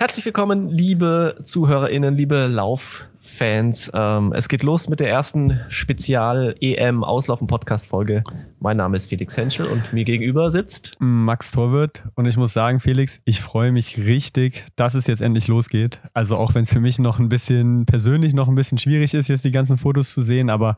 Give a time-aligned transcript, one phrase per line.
[0.00, 3.90] Herzlich willkommen, liebe ZuhörerInnen, liebe Lauf- Fans.
[3.94, 8.22] Ähm, es geht los mit der ersten Spezial-EM-Auslaufen-Podcast-Folge.
[8.60, 12.04] Mein Name ist Felix Henschel und mir gegenüber sitzt Max Torwirt.
[12.14, 16.00] Und ich muss sagen, Felix, ich freue mich richtig, dass es jetzt endlich losgeht.
[16.14, 19.28] Also auch wenn es für mich noch ein bisschen persönlich noch ein bisschen schwierig ist,
[19.28, 20.48] jetzt die ganzen Fotos zu sehen.
[20.50, 20.76] Aber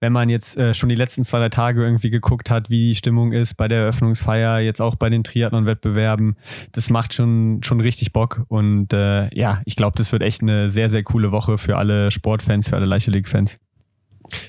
[0.00, 2.96] wenn man jetzt äh, schon die letzten zwei, drei Tage irgendwie geguckt hat, wie die
[2.96, 6.36] Stimmung ist bei der Eröffnungsfeier, jetzt auch bei den Triathlon-Wettbewerben,
[6.72, 8.44] das macht schon, schon richtig Bock.
[8.48, 8.57] Und
[8.92, 12.68] äh, ja, ich glaube, das wird echt eine sehr, sehr coole Woche für alle Sportfans,
[12.68, 13.58] für alle Leichtathletik-Fans.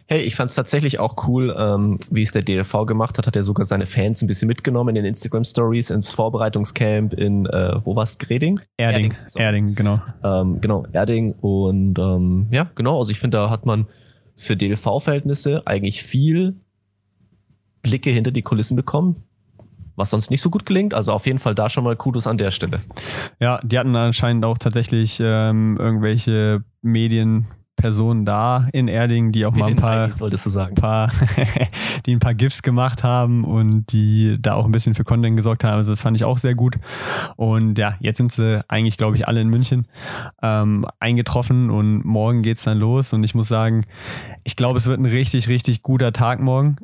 [0.08, 3.28] Hey, ich fand es tatsächlich auch cool, ähm, wie es der DLV gemacht hat.
[3.28, 7.46] Hat er sogar seine Fans ein bisschen mitgenommen in den Instagram Stories ins Vorbereitungscamp in,
[7.46, 8.60] äh, wo war's, Greding?
[8.78, 9.40] Erding, Erding, so.
[9.40, 10.02] Erding genau.
[10.24, 11.34] Ähm, genau, Erding.
[11.40, 13.88] Und ähm, ja, genau, also ich finde, da hat man
[14.36, 16.56] für DLV-Verhältnisse eigentlich viel
[17.82, 19.24] Blicke hinter die Kulissen bekommen
[20.00, 20.94] was sonst nicht so gut gelingt.
[20.94, 22.82] Also auf jeden Fall da schon mal Kudos an der Stelle.
[23.40, 29.76] Ja, die hatten anscheinend auch tatsächlich ähm, irgendwelche Medienpersonen da in Erding, die auch Medien
[29.76, 30.76] mal ein paar, solltest du sagen.
[30.76, 31.12] paar
[32.06, 35.64] die ein paar GIFs gemacht haben und die da auch ein bisschen für Content gesorgt
[35.64, 35.76] haben.
[35.76, 36.78] Also das fand ich auch sehr gut.
[37.36, 39.86] Und ja, jetzt sind sie eigentlich, glaube ich, alle in München
[40.42, 43.12] ähm, eingetroffen und morgen geht es dann los.
[43.12, 43.86] Und ich muss sagen,
[44.46, 46.78] ich glaube, es wird ein richtig, richtig guter Tag morgen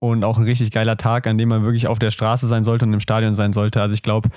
[0.00, 2.86] und auch ein richtig geiler Tag, an dem man wirklich auf der Straße sein sollte
[2.86, 3.82] und im Stadion sein sollte.
[3.82, 4.30] Also ich glaube,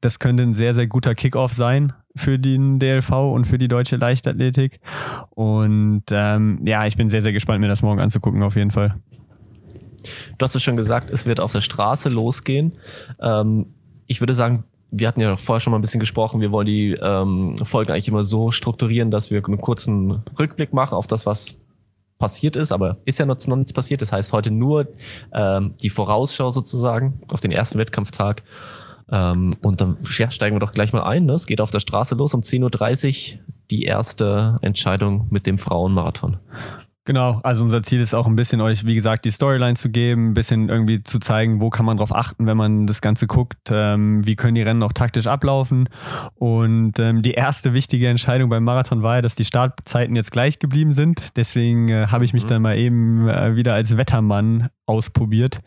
[0.00, 3.96] das könnte ein sehr, sehr guter Kickoff sein für den DLV und für die deutsche
[3.96, 4.80] Leichtathletik.
[5.30, 8.96] Und ähm, ja, ich bin sehr, sehr gespannt, mir das morgen anzugucken, auf jeden Fall.
[10.38, 12.72] Du hast es schon gesagt, es wird auf der Straße losgehen.
[13.20, 13.66] Ähm,
[14.06, 16.92] ich würde sagen, wir hatten ja vorher schon mal ein bisschen gesprochen, wir wollen die
[16.92, 21.54] ähm, Folgen eigentlich immer so strukturieren, dass wir einen kurzen Rückblick machen auf das, was
[22.22, 24.00] passiert ist, aber ist ja noch, nichts passiert.
[24.00, 24.86] Das heißt, heute nur
[25.34, 28.44] ähm, die Vorausschau sozusagen auf den ersten Wettkampftag.
[29.10, 31.26] Ähm, und dann ja, steigen wir doch gleich mal ein.
[31.26, 31.32] Ne?
[31.32, 33.40] Es geht auf der Straße los um 10.30 Uhr
[33.72, 36.36] die erste Entscheidung mit dem Frauenmarathon.
[37.04, 40.30] Genau, also unser Ziel ist auch ein bisschen euch, wie gesagt, die Storyline zu geben,
[40.30, 43.70] ein bisschen irgendwie zu zeigen, wo kann man drauf achten, wenn man das Ganze guckt,
[43.70, 45.88] ähm, wie können die Rennen auch taktisch ablaufen.
[46.36, 50.60] Und ähm, die erste wichtige Entscheidung beim Marathon war ja, dass die Startzeiten jetzt gleich
[50.60, 51.36] geblieben sind.
[51.36, 52.48] Deswegen äh, habe ich mich mhm.
[52.48, 55.58] dann mal eben äh, wieder als Wettermann ausprobiert.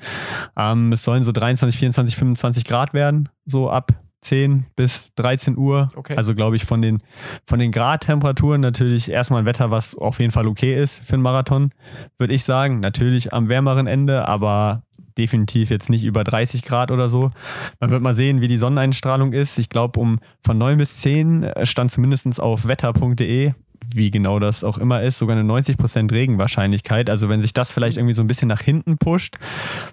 [0.55, 3.91] Ähm, es sollen so 23, 24, 25 Grad werden, so ab
[4.25, 5.87] 10 bis 13 Uhr.
[5.95, 6.15] Okay.
[6.15, 7.01] Also glaube ich von den,
[7.45, 11.23] von den Gradtemperaturen natürlich erstmal ein Wetter, was auf jeden Fall okay ist für einen
[11.23, 11.71] Marathon,
[12.17, 12.79] würde ich sagen.
[12.79, 14.83] Natürlich am wärmeren Ende, aber
[15.17, 17.31] definitiv jetzt nicht über 30 Grad oder so.
[17.79, 19.57] Man wird mal sehen, wie die Sonneneinstrahlung ist.
[19.57, 23.53] Ich glaube, um von 9 bis 10 stand zumindest auf wetter.de,
[23.93, 27.09] wie genau das auch immer ist, sogar eine 90% Regenwahrscheinlichkeit.
[27.09, 29.37] Also wenn sich das vielleicht irgendwie so ein bisschen nach hinten pusht,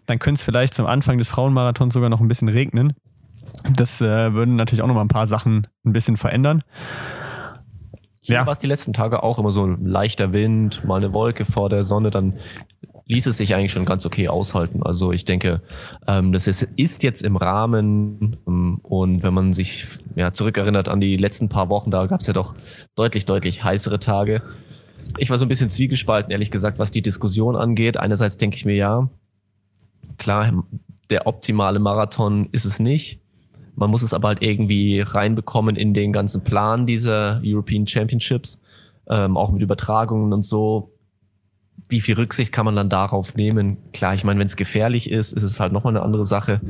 [0.06, 2.94] dann könnte es vielleicht zum Anfang des Frauenmarathons sogar noch ein bisschen regnen.
[3.76, 6.62] Das äh, würden natürlich auch nochmal ein paar Sachen ein bisschen verändern.
[8.20, 8.47] Hier ja.
[8.47, 11.69] war es die letzten Tage auch immer so ein leichter Wind, mal eine Wolke vor
[11.69, 12.34] der Sonne, dann
[13.06, 14.82] ließ es sich eigentlich schon ganz okay aushalten.
[14.82, 15.60] Also ich denke,
[16.06, 21.00] ähm, das ist, ist jetzt im Rahmen ähm, und wenn man sich ja, zurückerinnert an
[21.00, 22.54] die letzten paar Wochen, da gab es ja doch
[22.94, 24.42] deutlich, deutlich heißere Tage.
[25.19, 27.97] Ich war so ein bisschen zwiegespalten, ehrlich gesagt, was die Diskussion angeht.
[27.97, 29.09] Einerseits denke ich mir, ja,
[30.16, 30.64] klar,
[31.10, 33.22] der optimale Marathon ist es nicht.
[33.75, 38.60] Man muss es aber halt irgendwie reinbekommen in den ganzen Plan dieser European Championships,
[39.09, 40.93] ähm, auch mit Übertragungen und so.
[41.88, 43.78] Wie viel Rücksicht kann man dann darauf nehmen?
[43.93, 46.60] Klar, ich meine, wenn es gefährlich ist, ist es halt nochmal eine andere Sache.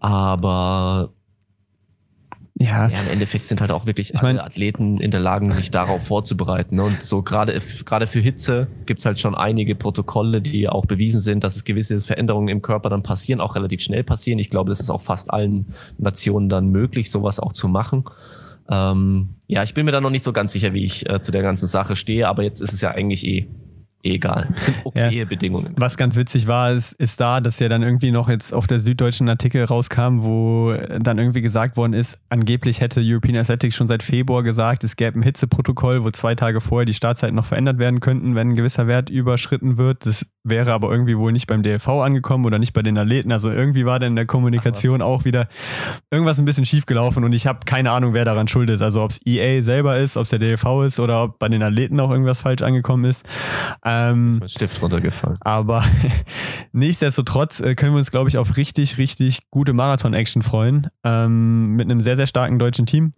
[0.00, 1.10] Aber
[2.60, 2.88] ja.
[2.88, 6.06] ja, im Endeffekt sind halt auch wirklich ich alle Athleten in der Lage, sich darauf
[6.06, 6.76] vorzubereiten.
[6.76, 6.84] Ne?
[6.84, 11.44] Und so gerade gerade für Hitze gibt's halt schon einige Protokolle, die auch bewiesen sind,
[11.44, 14.38] dass es gewisse Veränderungen im Körper dann passieren, auch relativ schnell passieren.
[14.38, 15.66] Ich glaube, das ist auch fast allen
[15.98, 18.04] Nationen dann möglich, sowas auch zu machen.
[18.68, 21.30] Ähm, ja, ich bin mir da noch nicht so ganz sicher, wie ich äh, zu
[21.30, 23.46] der ganzen Sache stehe, aber jetzt ist es ja eigentlich eh
[24.02, 24.48] egal.
[24.50, 25.24] Das sind okay ja.
[25.24, 25.74] Bedingungen.
[25.76, 28.80] Was ganz witzig war, ist, ist da, dass ja dann irgendwie noch jetzt auf der
[28.80, 34.02] süddeutschen Artikel rauskam, wo dann irgendwie gesagt worden ist, angeblich hätte European Athletics schon seit
[34.02, 38.00] Februar gesagt, es gäbe ein Hitzeprotokoll, wo zwei Tage vorher die Startzeiten noch verändert werden
[38.00, 40.06] könnten, wenn ein gewisser Wert überschritten wird.
[40.06, 43.32] Das wäre aber irgendwie wohl nicht beim DLV angekommen oder nicht bei den Athleten.
[43.32, 45.48] Also irgendwie war dann in der Kommunikation auch wieder
[46.10, 48.82] irgendwas ein bisschen schief gelaufen und ich habe keine Ahnung, wer daran schuld ist.
[48.82, 51.62] Also ob es EA selber ist, ob es der DLV ist oder ob bei den
[51.62, 53.24] Athleten auch irgendwas falsch angekommen ist.
[53.84, 55.38] Ähm, ist mein Stift runtergefallen.
[55.40, 55.84] Aber
[56.72, 60.88] nichtsdestotrotz äh, können wir uns, glaube ich, auf richtig, richtig gute Marathon-Action freuen.
[61.04, 63.12] Ähm, mit einem sehr, sehr starken deutschen Team.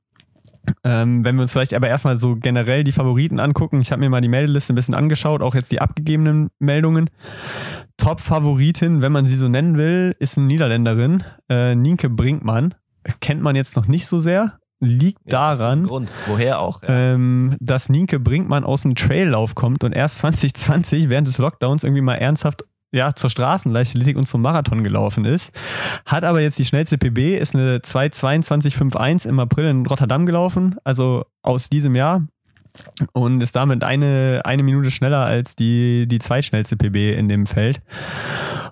[0.84, 4.10] Ähm, wenn wir uns vielleicht aber erstmal so generell die Favoriten angucken, ich habe mir
[4.10, 7.10] mal die Meldeliste ein bisschen angeschaut, auch jetzt die abgegebenen Meldungen.
[7.96, 12.74] Top-Favoritin, wenn man sie so nennen will, ist eine Niederländerin, äh, Nienke Brinkmann.
[13.02, 16.10] Das kennt man jetzt noch nicht so sehr, liegt ja, daran, Grund.
[16.26, 16.88] Woher auch, ja.
[16.88, 22.02] ähm, dass Nienke Brinkmann aus dem Traillauf kommt und erst 2020 während des Lockdowns irgendwie
[22.02, 25.52] mal ernsthaft ja, zur Straßenleichtathletik und zum Marathon gelaufen ist.
[26.06, 31.24] Hat aber jetzt die schnellste PB, ist eine 2.22.51 im April in Rotterdam gelaufen, also
[31.42, 32.26] aus diesem Jahr.
[33.12, 37.82] Und ist damit eine, eine Minute schneller als die, die zweitschnellste PB in dem Feld.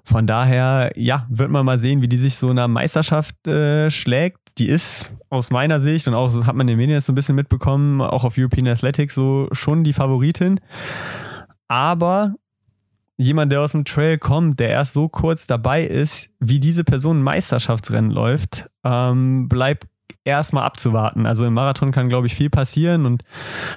[0.05, 4.39] Von daher, ja, wird man mal sehen, wie die sich so einer Meisterschaft äh, schlägt.
[4.59, 7.35] Die ist aus meiner Sicht und auch hat man in den Medien so ein bisschen
[7.35, 10.61] mitbekommen, auch auf European Athletics so schon die Favoritin.
[11.69, 12.35] Aber
[13.19, 17.19] jemand, der aus dem Trail kommt, der erst so kurz dabei ist, wie diese Person
[17.19, 19.87] ein Meisterschaftsrennen läuft, ähm, bleibt
[20.25, 21.27] erstmal abzuwarten.
[21.27, 23.25] Also im Marathon kann, glaube ich, viel passieren und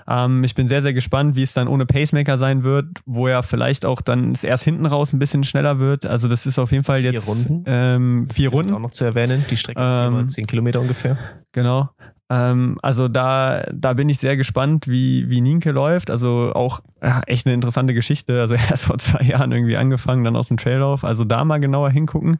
[0.08, 3.42] ähm, ich bin sehr, sehr gespannt, wie es dann ohne Pacemaker sein wird, wo er
[3.42, 6.06] vielleicht auch dann erst hinten raus ein bisschen schneller wird.
[6.06, 7.64] Also das ist auf jeden Fall vier jetzt Runden.
[7.66, 8.74] Ähm, vier Runden.
[8.74, 11.18] Auch noch zu erwähnen, die Strecke ähm, 10 Kilometer ungefähr.
[11.54, 11.90] Genau.
[12.32, 16.10] Ähm, also da, da bin ich sehr gespannt, wie, wie Nienke läuft.
[16.10, 18.40] Also auch ja, echt eine interessante Geschichte.
[18.40, 21.04] Also erst vor zwei Jahren irgendwie angefangen, dann aus dem Traillauf.
[21.04, 22.40] Also da mal genauer hingucken.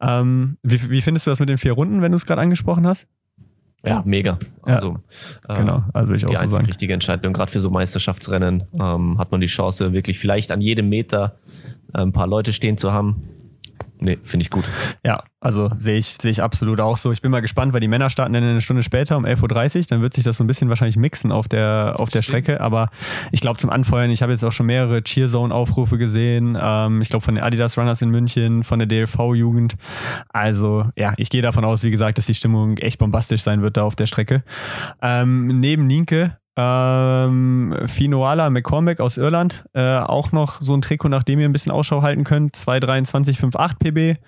[0.00, 2.88] Ähm, wie, wie findest du das mit den vier Runden, wenn du es gerade angesprochen
[2.88, 3.06] hast?
[3.86, 4.38] Ja, mega.
[4.62, 4.96] Also,
[5.46, 6.64] ja, genau, also ich auch die so sagen.
[6.64, 7.34] richtige Entscheidung.
[7.34, 11.36] Gerade für so Meisterschaftsrennen ähm, hat man die Chance, wirklich vielleicht an jedem Meter
[11.92, 13.20] äh, ein paar Leute stehen zu haben,
[14.00, 14.64] Nee, finde ich gut.
[15.04, 17.10] Ja, also sehe ich, sehe ich absolut auch so.
[17.12, 19.84] Ich bin mal gespannt, weil die Männer starten dann eine Stunde später um 11.30 Uhr.
[19.88, 22.60] Dann wird sich das so ein bisschen wahrscheinlich mixen auf der, auf der Strecke.
[22.60, 22.88] Aber
[23.32, 26.58] ich glaube zum Anfeuern, ich habe jetzt auch schon mehrere Cheerzone-Aufrufe gesehen.
[26.60, 29.76] Ähm, ich glaube von den Adidas Runners in München, von der DLV-Jugend.
[30.28, 33.76] Also ja, ich gehe davon aus, wie gesagt, dass die Stimmung echt bombastisch sein wird
[33.76, 34.42] da auf der Strecke.
[35.00, 41.24] Ähm, neben Nienke ähm, Finoala McCormack aus Irland, äh, auch noch so ein Trikot, nach
[41.24, 42.54] dem ihr ein bisschen Ausschau halten könnt.
[42.54, 44.20] 22358 PB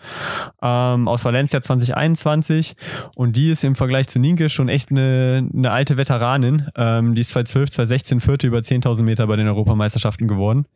[0.62, 2.74] ähm, aus Valencia 2021.
[3.14, 6.68] Und die ist im Vergleich zu Nienke schon echt eine, eine alte Veteranin.
[6.76, 10.66] Ähm, die ist 2012, 2016 Vierte über 10.000 Meter bei den Europameisterschaften geworden.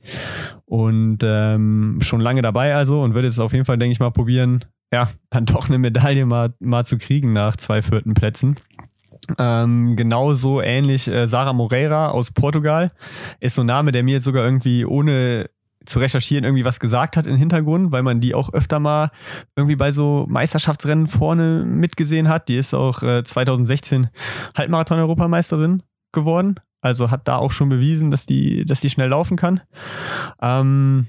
[0.67, 4.11] Und ähm, schon lange dabei also und würde es auf jeden Fall, denke ich mal,
[4.11, 8.56] probieren, ja, dann doch eine Medaille mal, mal zu kriegen nach zwei vierten Plätzen.
[9.38, 12.93] Ähm, genauso ähnlich äh, Sarah Moreira aus Portugal
[13.41, 15.50] ist so ein Name, der mir jetzt sogar irgendwie ohne
[15.87, 19.11] zu recherchieren irgendwie was gesagt hat im Hintergrund, weil man die auch öfter mal
[19.56, 22.49] irgendwie bei so Meisterschaftsrennen vorne mitgesehen hat.
[22.49, 24.09] Die ist auch äh, 2016
[24.56, 25.82] Halbmarathon-Europameisterin
[26.12, 26.56] geworden.
[26.82, 29.61] Also hat da auch schon bewiesen, dass die, dass die schnell laufen kann.
[30.41, 31.06] Ähm,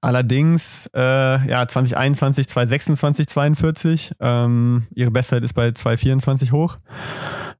[0.00, 1.00] Allerdings, äh,
[1.48, 4.12] ja, 2021, 226, 42.
[4.20, 6.78] Ähm, ihre Bestzeit ist bei 224 hoch.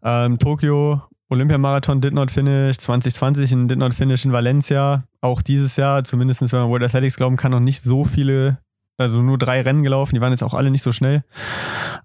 [0.03, 5.05] Ähm, Tokio, Olympiamarathon did not finish, 2020 in did not finish in Valencia.
[5.21, 8.59] Auch dieses Jahr, zumindest wenn man World Athletics glauben kann, noch nicht so viele,
[8.99, 10.15] also nur drei Rennen gelaufen.
[10.15, 11.25] Die waren jetzt auch alle nicht so schnell.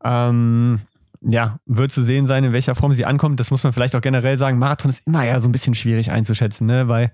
[0.04, 0.80] Ähm,
[1.22, 3.40] ja, wird zu sehen sein, in welcher Form sie ankommt.
[3.40, 4.58] Das muss man vielleicht auch generell sagen.
[4.58, 6.88] Marathon ist immer ja so ein bisschen schwierig einzuschätzen, ne?
[6.88, 7.12] weil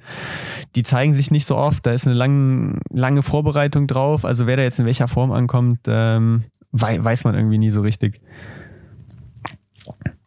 [0.75, 1.85] die zeigen sich nicht so oft.
[1.85, 4.23] Da ist eine lang, lange Vorbereitung drauf.
[4.23, 8.21] Also wer da jetzt in welcher Form ankommt, ähm, weiß man irgendwie nie so richtig.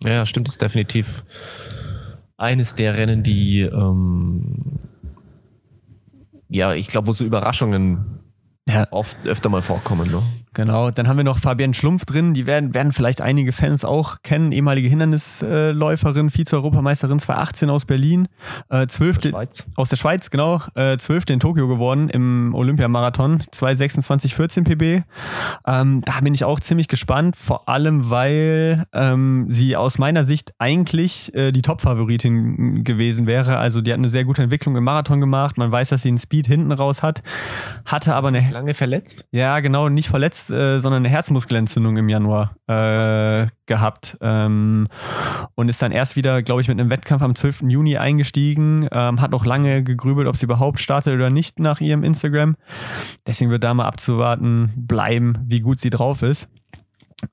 [0.02, 1.24] Ja, stimmt, ist definitiv
[2.36, 4.78] eines der Rennen, die ähm,
[6.48, 8.20] ja, ich glaube, wo so Überraschungen
[8.66, 8.86] ja.
[8.90, 10.10] oft öfter mal vorkommen.
[10.10, 10.22] Ne?
[10.58, 14.22] Genau, dann haben wir noch Fabienne Schlumpf drin, die werden, werden vielleicht einige Fans auch
[14.25, 18.27] kennen, ehemalige Hindernisläuferin, Vize-Europameisterin 2018 aus Berlin,
[18.69, 19.32] äh, zwölfte
[19.77, 25.05] aus der Schweiz, genau, äh, zwölfte in Tokio geworden im Olympiamarathon, 226,14 PB.
[25.65, 30.55] Ähm, da bin ich auch ziemlich gespannt, vor allem weil ähm, sie aus meiner Sicht
[30.58, 33.58] eigentlich äh, die Top-Favoritin gewesen wäre.
[33.58, 36.19] Also die hat eine sehr gute Entwicklung im Marathon gemacht, man weiß, dass sie einen
[36.19, 37.22] Speed hinten raus hat,
[37.84, 38.50] hatte aber eine...
[38.50, 39.24] Lange verletzt?
[39.31, 44.86] Ja, genau, nicht verletzt äh, sondern eine Herzmuskelentzündung im Januar äh, gehabt ähm,
[45.55, 47.64] und ist dann erst wieder, glaube ich, mit einem Wettkampf am 12.
[47.69, 52.05] Juni eingestiegen, ähm, hat noch lange gegrübelt, ob sie überhaupt startet oder nicht nach ihrem
[52.05, 52.56] Instagram.
[53.26, 56.48] Deswegen wird da mal abzuwarten bleiben, wie gut sie drauf ist.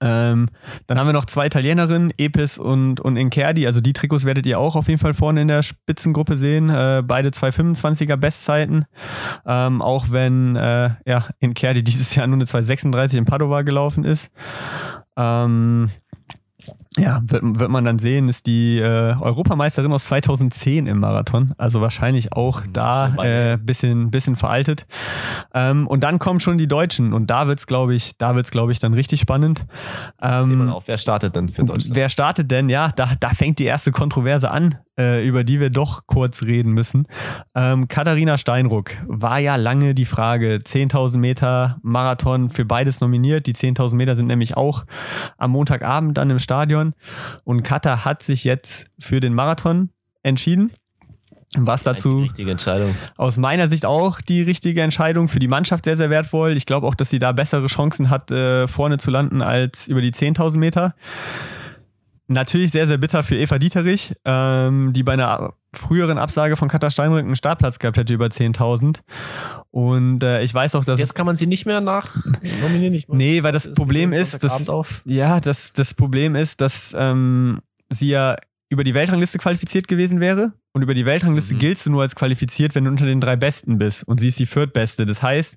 [0.02, 0.50] Ähm,
[0.88, 3.68] dann haben wir noch zwei Italienerinnen, Epis und, und Inkerdi.
[3.68, 6.70] Also die Trikots werdet ihr auch auf jeden Fall vorne in der Spitzengruppe sehen.
[6.70, 8.86] Äh, beide 225er Bestzeiten.
[9.46, 14.32] Ähm, auch wenn äh, ja, Inkerdi dieses Jahr nur eine 236 in Padova gelaufen ist.
[15.18, 15.90] Ähm,
[16.98, 21.54] ja, wird, wird man dann sehen, ist die äh, Europameisterin aus 2010 im Marathon.
[21.58, 24.86] Also wahrscheinlich auch mhm, da äh, bisschen, bisschen veraltet.
[25.54, 28.72] Ähm, und dann kommen schon die Deutschen und da wird's, glaube ich, da wird's, glaube
[28.72, 29.66] ich, dann richtig spannend.
[30.22, 31.96] Ähm, auf, wer startet denn für Deutschland?
[31.96, 32.70] Wer startet denn?
[32.70, 36.72] Ja, da, da fängt die erste Kontroverse an äh, über die wir doch kurz reden
[36.72, 37.08] müssen.
[37.54, 43.48] Ähm, Katharina Steinruck war ja lange die Frage, 10.000 Meter Marathon für beides nominiert.
[43.48, 44.86] Die 10.000 Meter sind nämlich auch
[45.38, 46.85] am Montagabend dann im Stadion.
[46.86, 46.94] Marathon.
[47.44, 49.90] Und Kata hat sich jetzt für den Marathon
[50.24, 50.72] entschieden.
[51.58, 52.96] Was dazu richtige Entscheidung.
[53.16, 55.30] aus meiner Sicht auch die richtige Entscheidung.
[55.30, 56.58] Für die Mannschaft sehr, sehr wertvoll.
[56.58, 60.02] Ich glaube auch, dass sie da bessere Chancen hat, äh, vorne zu landen als über
[60.02, 60.96] die 10.000 Meter.
[62.28, 66.90] Natürlich sehr, sehr bitter für Eva Dieterich, ähm, die bei einer früheren Absage von Katha
[66.90, 69.00] Steinrück einen Startplatz gehabt hätte über 10.000.
[69.72, 71.00] Und äh, ich weiß auch, dass.
[71.00, 72.16] Jetzt kann man sie nicht mehr nach
[72.62, 72.94] nominieren.
[72.94, 73.18] Nicht mehr.
[73.26, 74.68] Nee, weil das Problem ist, dass,
[75.06, 77.60] ja, das, das Problem ist, dass ähm,
[77.92, 78.36] sie ja
[78.70, 80.54] über die Weltrangliste qualifiziert gewesen wäre.
[80.74, 81.60] Und über die Weltrangliste Mhm.
[81.60, 84.04] giltst du nur als qualifiziert, wenn du unter den drei Besten bist.
[84.04, 85.06] Und sie ist die viertbeste.
[85.06, 85.56] Das heißt,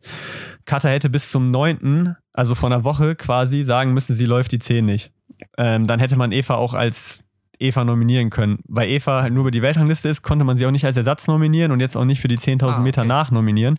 [0.65, 4.59] Kata hätte bis zum 9., also vor einer Woche quasi, sagen müssen, sie läuft die
[4.61, 5.11] 10 nicht.
[5.57, 7.25] Ähm, dann hätte man Eva auch als
[7.61, 8.59] Eva nominieren können.
[8.69, 11.27] Weil Eva halt nur über die Weltrangliste ist, konnte man sie auch nicht als Ersatz
[11.27, 13.09] nominieren und jetzt auch nicht für die 10.000 Ah, Meter okay.
[13.09, 13.79] nachnominieren.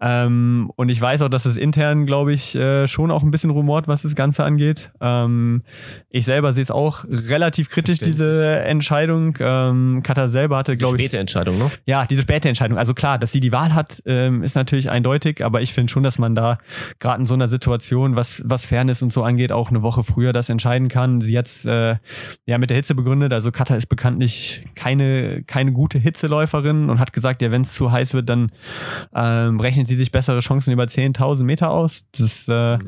[0.00, 3.50] Ähm, und ich weiß auch, dass es intern, glaube ich, äh, schon auch ein bisschen
[3.50, 4.90] rumort, was das Ganze angeht.
[5.00, 5.62] Ähm,
[6.10, 9.36] ich selber sehe es auch relativ kritisch, diese Entscheidung.
[9.40, 11.70] Ähm, Kata selber hatte, glaube ich, späte Entscheidung, ne?
[11.86, 12.78] ja, diese späte Entscheidung.
[12.78, 16.02] Also klar, dass sie die Wahl hat, ähm, ist natürlich eindeutig, aber ich finde schon,
[16.02, 16.58] dass man da
[16.98, 20.32] gerade in so einer Situation, was, was Fairness und so angeht, auch eine Woche früher
[20.32, 21.20] das entscheiden kann.
[21.20, 21.96] Sie jetzt äh,
[22.46, 23.32] ja mit der Hitze begründet.
[23.32, 27.92] Also Katha ist bekanntlich keine, keine gute Hitzeläuferin und hat gesagt, ja, wenn es zu
[27.92, 28.50] heiß wird, dann
[29.14, 32.04] ähm, rechnet sie sich bessere Chancen über 10.000 Meter aus.
[32.12, 32.78] Das äh,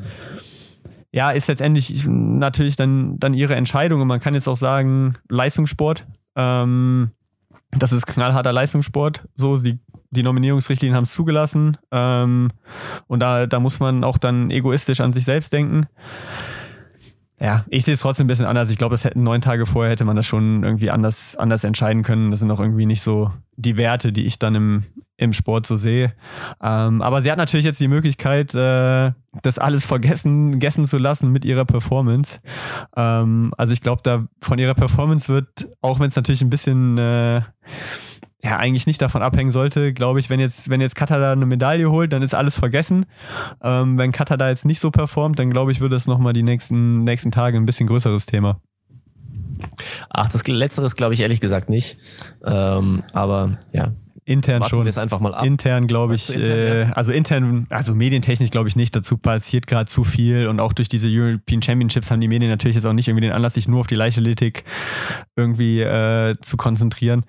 [1.11, 6.05] ja, ist letztendlich natürlich dann, dann ihre Entscheidung und man kann jetzt auch sagen, Leistungssport.
[6.35, 7.11] Ähm,
[7.71, 9.23] das ist knallharter Leistungssport.
[9.35, 9.79] So, sie,
[10.11, 11.77] die Nominierungsrichtlinien haben es zugelassen.
[11.91, 12.49] Ähm,
[13.07, 15.87] und da, da muss man auch dann egoistisch an sich selbst denken.
[17.39, 18.69] Ja, ich sehe es trotzdem ein bisschen anders.
[18.69, 22.01] Ich glaube, das hätten neun Tage vorher hätte man das schon irgendwie anders, anders entscheiden
[22.01, 22.31] können.
[22.31, 24.83] Das sind auch irgendwie nicht so die Werte, die ich dann im,
[25.17, 26.13] im Sport so sehe.
[26.61, 29.11] Ähm, aber sie hat natürlich jetzt die Möglichkeit, äh,
[29.41, 32.39] das alles vergessen, vergessen zu lassen mit ihrer Performance.
[32.95, 36.97] Ähm, also ich glaube, da von ihrer Performance wird, auch wenn es natürlich ein bisschen
[36.97, 37.41] äh,
[38.45, 41.45] ja eigentlich nicht davon abhängen sollte, glaube ich, wenn jetzt, wenn jetzt Katar da eine
[41.45, 43.05] Medaille holt, dann ist alles vergessen.
[43.61, 46.43] Ähm, wenn Katar da jetzt nicht so performt, dann glaube ich, wird es nochmal die
[46.43, 48.61] nächsten, nächsten Tage ein bisschen größeres Thema.
[50.09, 51.97] Ach, das Letzteres glaube ich ehrlich gesagt nicht.
[52.45, 53.91] Ähm, aber ja,
[54.25, 54.85] Intern warten schon.
[54.85, 55.45] wir es einfach mal ab.
[55.45, 59.67] Intern glaube ich, du intern, äh, also intern, also medientechnisch glaube ich nicht, dazu passiert
[59.67, 62.93] gerade zu viel und auch durch diese European Championships haben die Medien natürlich jetzt auch
[62.93, 64.63] nicht irgendwie den Anlass, sich nur auf die Leichtathletik
[65.35, 67.23] irgendwie äh, zu konzentrieren.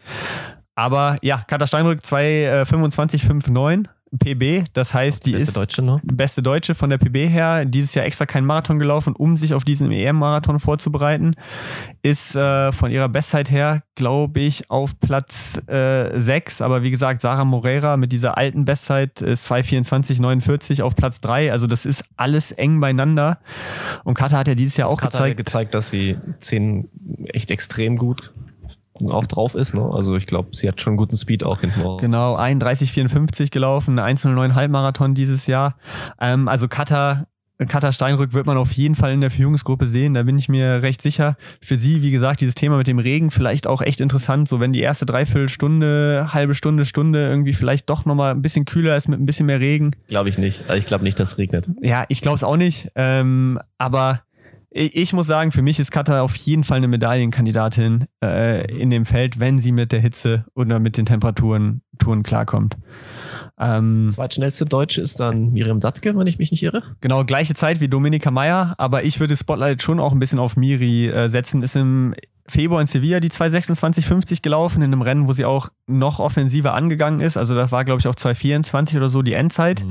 [0.77, 6.01] Aber ja, Katar Steinrück 2,25,59 PB, das heißt, die Beste ist Deutsche, ne?
[6.05, 9.65] beste Deutsche von der PB her, dieses Jahr extra keinen Marathon gelaufen, um sich auf
[9.65, 11.35] diesen EM-Marathon vorzubereiten.
[12.03, 16.63] Ist äh, von ihrer Bestzeit her, glaube ich, auf Platz äh, 6.
[16.63, 21.51] Aber wie gesagt, Sarah Moreira mit dieser alten Bestzeit ist 2,24,49 auf Platz 3.
[21.51, 23.39] Also das ist alles eng beieinander.
[24.05, 25.73] Und Kata hat ja dieses Jahr auch Katar hat ja gezeigt.
[25.73, 26.89] gezeigt, dass sie 10
[27.33, 28.33] echt extrem gut
[29.11, 29.75] auch drauf ist.
[29.75, 29.83] Ne?
[29.93, 32.01] Also ich glaube, sie hat schon guten Speed auch hinten raus.
[32.01, 35.77] Genau, 31,54 gelaufen, 1,09 Halbmarathon dieses Jahr.
[36.21, 37.27] Ähm, also Kata,
[37.59, 40.83] Kata Steinrück wird man auf jeden Fall in der Führungsgruppe sehen, da bin ich mir
[40.83, 41.37] recht sicher.
[41.63, 44.73] Für sie, wie gesagt, dieses Thema mit dem Regen vielleicht auch echt interessant, so wenn
[44.73, 49.21] die erste Dreiviertelstunde, halbe Stunde, Stunde irgendwie vielleicht doch nochmal ein bisschen kühler ist mit
[49.21, 49.93] ein bisschen mehr Regen.
[50.09, 50.65] Glaube ich nicht.
[50.75, 51.67] Ich glaube nicht, dass es regnet.
[51.81, 54.21] Ja, ich glaube es auch nicht, ähm, aber
[54.77, 59.07] ich, muss sagen, für mich ist Kata auf jeden Fall eine Medaillenkandidatin äh, in dem
[59.07, 62.77] Feld, wenn sie mit der Hitze oder mit den Temperaturen Touren klarkommt.
[63.59, 66.83] Ähm, Zweitschnellste Deutsche ist dann Miriam Dattke, wenn ich mich nicht irre.
[67.01, 70.57] genau, gleiche Zeit wie Dominika Meyer, aber ich würde Spotlight schon auch ein bisschen auf
[70.57, 71.63] Miri äh, setzen.
[71.63, 72.15] Ist im
[72.49, 77.21] Februar in Sevilla die 226,50 gelaufen, in einem Rennen, wo sie auch noch offensiver angegangen
[77.21, 77.37] ist.
[77.37, 79.85] Also das war, glaube ich, auch 224 oder so die Endzeit.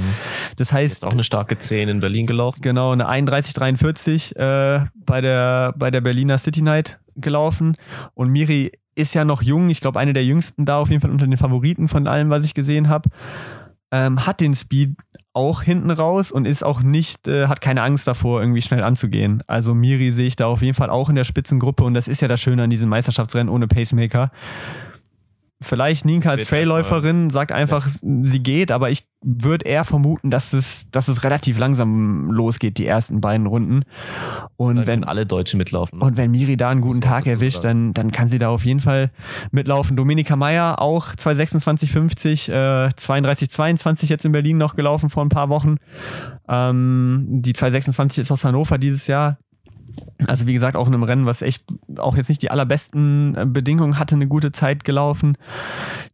[0.57, 2.61] Das heißt, Ist auch eine starke 10 in Berlin gelaufen.
[2.61, 7.75] Genau, eine 31,43 äh, bei, der, bei der Berliner City Night gelaufen.
[8.13, 11.11] Und Miri ist ja noch jung, ich glaube, eine der jüngsten da, auf jeden Fall
[11.11, 13.09] unter den Favoriten von allem, was ich gesehen habe.
[13.95, 14.97] Ähm, hat den Speed
[15.31, 19.41] auch hinten raus und ist auch nicht, äh, hat keine Angst davor, irgendwie schnell anzugehen.
[19.47, 22.21] Also Miri sehe ich da auf jeden Fall auch in der Spitzengruppe und das ist
[22.21, 24.31] ja das Schöne an diesem Meisterschaftsrennen ohne Pacemaker.
[25.61, 30.91] Vielleicht Ninka als Trailläuferin sagt einfach, sie geht, aber ich würde eher vermuten, dass es,
[30.91, 33.83] dass es relativ langsam losgeht, die ersten beiden Runden.
[34.57, 36.01] Und Dann wenn, alle Deutschen mitlaufen.
[36.01, 38.81] und wenn Miri da einen guten Tag erwischt, dann, dann kann sie da auf jeden
[38.81, 39.11] Fall
[39.51, 39.95] mitlaufen.
[39.95, 45.77] Dominika Meyer auch 226,50, äh, 32,22 jetzt in Berlin noch gelaufen vor ein paar Wochen.
[46.49, 49.37] Ähm, die 226 ist aus Hannover dieses Jahr.
[50.27, 51.65] Also wie gesagt, auch in einem Rennen, was echt
[51.97, 55.37] auch jetzt nicht die allerbesten äh, Bedingungen hatte, eine gute Zeit gelaufen.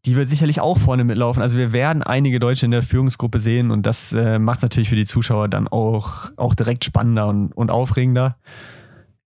[0.05, 1.41] Die wird sicherlich auch vorne mitlaufen.
[1.41, 4.89] Also wir werden einige Deutsche in der Führungsgruppe sehen und das äh, macht es natürlich
[4.89, 8.38] für die Zuschauer dann auch, auch direkt spannender und, und aufregender.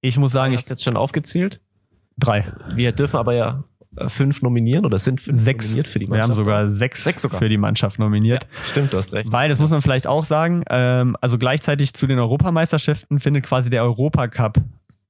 [0.02, 1.62] Ich muss sagen, ich hast jetzt schon aufgezählt.
[2.18, 2.46] drei.
[2.76, 3.64] Wir dürfen aber ja
[4.08, 5.66] fünf nominieren oder sind fünf Sechs.
[5.66, 6.38] nominiert für die Wir haben Mannschaft.
[6.38, 7.40] sogar sechs, Sechs sogar.
[7.40, 8.44] für die Mannschaft nominiert.
[8.44, 9.32] Ja, stimmt, du hast recht.
[9.32, 13.70] Weil, das muss man vielleicht auch sagen, ähm, also gleichzeitig zu den Europameisterschaften findet quasi
[13.70, 14.58] der Europacup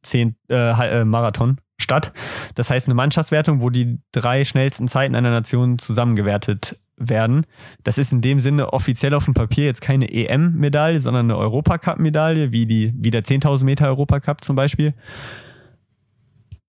[0.03, 2.13] 10 äh, äh, Marathon statt.
[2.55, 7.45] Das heißt eine Mannschaftswertung, wo die drei schnellsten Zeiten einer Nation zusammengewertet werden.
[7.83, 12.51] Das ist in dem Sinne offiziell auf dem Papier jetzt keine EM-Medaille, sondern eine Europacup-Medaille,
[12.53, 14.93] wie, die, wie der 10.000 Meter Europacup zum Beispiel.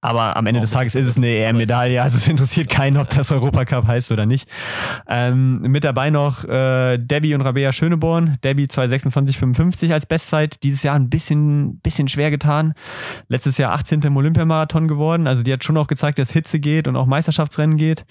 [0.07, 3.33] Aber am Ende des Tages ist es eine EM-Medaille, also es interessiert keinen, ob das
[3.33, 4.49] Europacup heißt oder nicht.
[5.09, 8.39] Ähm, mit dabei noch äh, Debbie und Rabea Schöneborn.
[8.45, 10.63] Debbie 226,55 als Bestzeit.
[10.63, 12.75] Dieses Jahr ein bisschen, bisschen schwer getan.
[13.27, 14.03] Letztes Jahr 18.
[14.03, 15.27] im Olympiamarathon geworden.
[15.27, 18.07] Also die hat schon auch gezeigt, dass Hitze geht und auch Meisterschaftsrennen geht.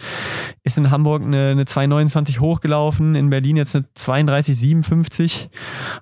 [0.64, 5.48] Ist in Hamburg eine, eine 229 hochgelaufen, in Berlin jetzt eine 32,57.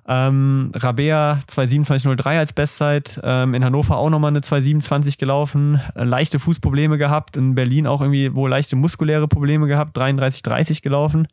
[0.08, 3.20] Ähm, Rabea 227,03 als Bestzeit.
[3.22, 5.80] Ähm, in Hannover auch nochmal eine 227 gelaufen.
[5.94, 7.36] Leichte Fußprobleme gehabt.
[7.36, 9.96] In Berlin auch irgendwie wohl leichte muskuläre Probleme gehabt.
[9.96, 11.28] 33,30 gelaufen.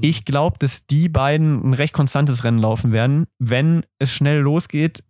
[0.00, 3.26] Ich glaube, dass die beiden ein recht konstantes Rennen laufen werden.
[3.38, 5.02] Wenn es schnell losgeht,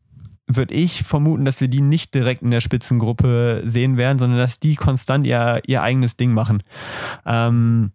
[0.47, 4.61] würde ich vermuten, dass wir die nicht direkt in der Spitzengruppe sehen werden, sondern dass
[4.61, 6.63] die konstant ihr, ihr eigenes Ding machen.
[7.25, 7.93] Ähm,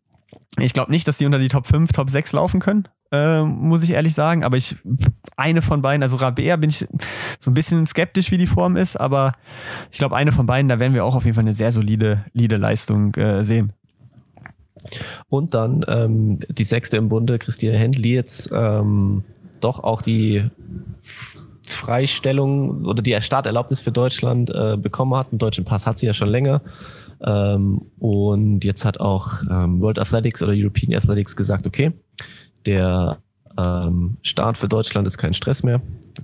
[0.59, 3.83] ich glaube nicht, dass die unter die Top 5, Top 6 laufen können, äh, muss
[3.83, 4.43] ich ehrlich sagen.
[4.43, 4.75] Aber ich,
[5.35, 6.85] eine von beiden, also Rabea bin ich
[7.39, 9.31] so ein bisschen skeptisch, wie die Form ist, aber
[9.91, 12.25] ich glaube, eine von beiden, da werden wir auch auf jeden Fall eine sehr solide,
[12.33, 13.73] solide Leistung äh, sehen.
[15.29, 19.23] Und dann ähm, die sechste im Bunde, Christine Händli, jetzt ähm,
[19.59, 20.49] doch auch die
[21.63, 25.31] Freistellung oder die Starterlaubnis für Deutschland äh, bekommen hat.
[25.31, 26.61] Einen deutschen Pass hat sie ja schon länger.
[27.25, 31.91] Ähm, und jetzt hat auch ähm, World Athletics oder European Athletics gesagt, okay,
[32.67, 33.17] der
[33.57, 35.81] ähm, Start für Deutschland ist kein Stress mehr.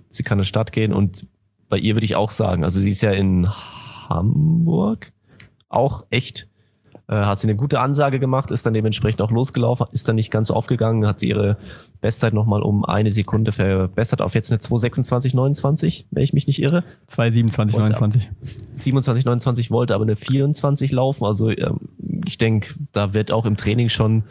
[0.10, 1.26] Sie kann in die Stadt gehen und
[1.70, 3.50] bei ihr würde ich auch sagen, also sie ist ja in
[4.10, 5.12] Hamburg
[5.70, 6.48] auch echt
[7.08, 10.32] äh, hat sie eine gute Ansage gemacht, ist dann dementsprechend auch losgelaufen, ist dann nicht
[10.32, 11.58] ganz so aufgegangen, hat sie ihre
[12.00, 16.84] Bestzeit nochmal um eine Sekunde verbessert auf jetzt eine 226,29, wenn ich mich nicht irre.
[17.08, 18.29] 227, Und, 29.
[18.74, 21.25] 27, 29 wollte aber eine 24 laufen.
[21.25, 21.79] Also ähm,
[22.25, 24.24] ich denke, da wird auch im Training schon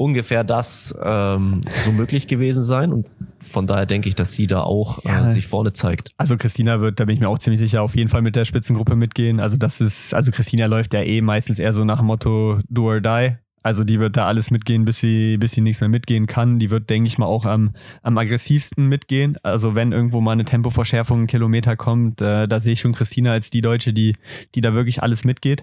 [0.00, 2.90] ungefähr das ähm, so möglich gewesen sein.
[2.90, 3.06] Und
[3.40, 5.24] von daher denke ich, dass sie da auch Ja.
[5.24, 6.12] äh, sich vorne zeigt.
[6.16, 8.46] Also Christina wird, da bin ich mir auch ziemlich sicher, auf jeden Fall mit der
[8.46, 9.40] Spitzengruppe mitgehen.
[9.40, 12.84] Also das ist, also Christina läuft ja eh meistens eher so nach dem Motto Do
[12.86, 13.36] or Die.
[13.62, 16.58] Also die wird da alles mitgehen, bis sie, bis sie nichts mehr mitgehen kann.
[16.58, 19.36] Die wird, denke ich mal, auch am, am aggressivsten mitgehen.
[19.42, 23.32] Also wenn irgendwo mal eine Tempoverschärfung einen Kilometer kommt, äh, da sehe ich schon Christina
[23.32, 24.16] als die Deutsche, die,
[24.54, 25.62] die da wirklich alles mitgeht.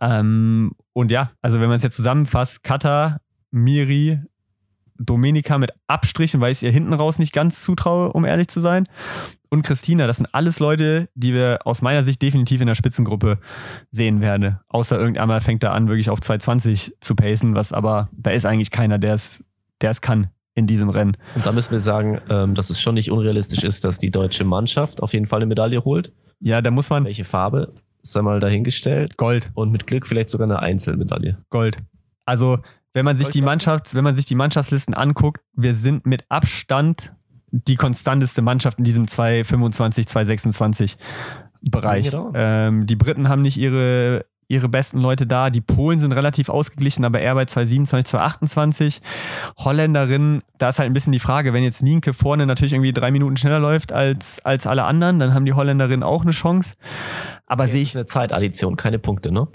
[0.00, 3.18] Ähm, und ja, also wenn man es jetzt zusammenfasst, Kata,
[3.50, 4.20] Miri,
[4.98, 8.60] Domenica mit Abstrichen, weil ich es ihr hinten raus nicht ganz zutraue, um ehrlich zu
[8.60, 8.86] sein.
[9.48, 13.36] Und Christina, das sind alles Leute, die wir aus meiner Sicht definitiv in der Spitzengruppe
[13.90, 14.58] sehen werden.
[14.68, 18.70] Außer irgendeinmal fängt er an, wirklich auf 220 zu pacen, was aber, da ist eigentlich
[18.70, 19.42] keiner, der es,
[19.80, 21.16] der es kann in diesem Rennen.
[21.34, 24.44] Und da müssen wir sagen, ähm, dass es schon nicht unrealistisch ist, dass die deutsche
[24.44, 26.12] Mannschaft auf jeden Fall eine Medaille holt.
[26.40, 29.16] Ja, da muss man Welche Farbe ist einmal dahingestellt.
[29.16, 31.38] Gold, Und mit Glück vielleicht sogar eine Einzelmedaille.
[31.50, 31.76] Gold.
[32.24, 32.58] Also,
[32.92, 33.42] wenn man sich die?
[33.42, 37.12] Mannschafts-, wenn man sich die Mannschaftslisten anguckt, wir sind mit Abstand
[37.52, 40.96] die konstanteste Mannschaft in diesem 225, 226
[41.62, 42.10] Bereich.
[42.34, 45.50] Ähm, die Briten haben nicht ihre, ihre besten Leute da.
[45.50, 49.00] Die Polen sind relativ ausgeglichen, aber eher bei 227, 228.
[49.58, 53.10] Holländerinnen, da ist halt ein bisschen die Frage, wenn jetzt Nienke vorne natürlich irgendwie drei
[53.10, 56.74] Minuten schneller läuft als, als alle anderen, dann haben die Holländerinnen auch eine Chance.
[57.46, 59.48] Aber sehe ich eine Zeitaddition, keine Punkte, ne?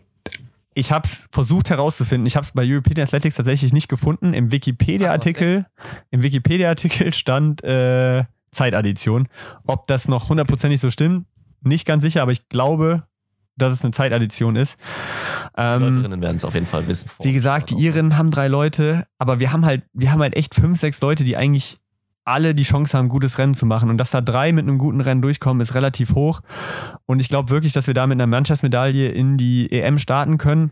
[0.76, 2.28] Ich habe es versucht herauszufinden.
[2.28, 4.34] Ich habe es bei European Athletics tatsächlich nicht gefunden.
[4.34, 5.66] Im Wikipedia-Artikel,
[6.12, 9.28] im Wikipedia-Artikel stand äh, Zeitaddition.
[9.66, 11.28] Ob das noch hundertprozentig so stimmt,
[11.62, 13.08] nicht ganz sicher, aber ich glaube,
[13.58, 14.78] dass es eine Zeitaddition ist.
[15.58, 17.10] Ähm, Läuferinnen werden es auf jeden Fall wissen.
[17.22, 20.56] wie gesagt, die Iren haben drei Leute, aber wir haben halt, wir haben halt echt
[20.56, 21.78] fünf, sechs Leute, die eigentlich
[22.26, 23.90] alle die Chance haben, ein gutes Rennen zu machen.
[23.90, 26.42] Und dass da drei mit einem guten Rennen durchkommen, ist relativ hoch.
[27.06, 30.72] Und ich glaube wirklich, dass wir da mit einer Mannschaftsmedaille in die EM starten können.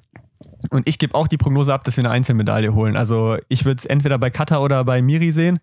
[0.71, 2.97] Und ich gebe auch die Prognose ab, dass wir eine Einzelmedaille holen.
[2.97, 5.59] Also ich würde es entweder bei Kata oder bei Miri sehen.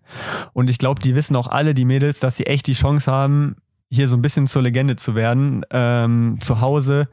[0.53, 3.57] Und ich glaube, die wissen auch alle, die Mädels, dass sie echt die Chance haben,
[3.89, 7.09] hier so ein bisschen zur Legende zu werden, ähm, zu Hause,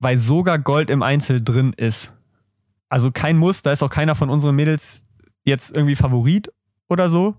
[0.00, 2.12] weil sogar Gold im Einzel drin ist.
[2.88, 5.02] Also kein Muss, da ist auch keiner von unseren Mädels
[5.44, 6.50] jetzt irgendwie Favorit
[6.88, 7.34] oder so.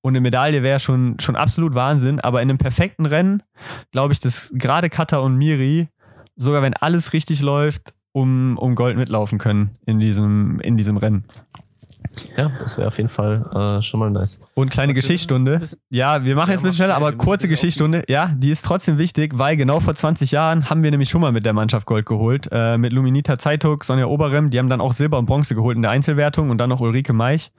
[0.00, 2.20] Und eine Medaille wäre schon, schon absolut Wahnsinn.
[2.20, 3.42] Aber in einem perfekten Rennen
[3.92, 5.88] glaube ich, dass gerade Kata und Miri,
[6.36, 11.24] sogar wenn alles richtig läuft, um, um Gold mitlaufen können in diesem, in diesem Rennen.
[12.36, 14.40] Ja, das wäre auf jeden Fall äh, schon mal nice.
[14.54, 15.60] Und kleine Geschichtsstunde.
[15.90, 18.04] Ja, wir machen jetzt ein bisschen schneller, aber kurze Geschichtsstunde.
[18.08, 21.32] Ja, die ist trotzdem wichtig, weil genau vor 20 Jahren haben wir nämlich schon mal
[21.32, 22.48] mit der Mannschaft Gold geholt.
[22.50, 24.50] Äh, mit Luminita Zeitung, Sonja Oberrem.
[24.50, 27.12] Die haben dann auch Silber und Bronze geholt in der Einzelwertung und dann noch Ulrike
[27.12, 27.52] Meich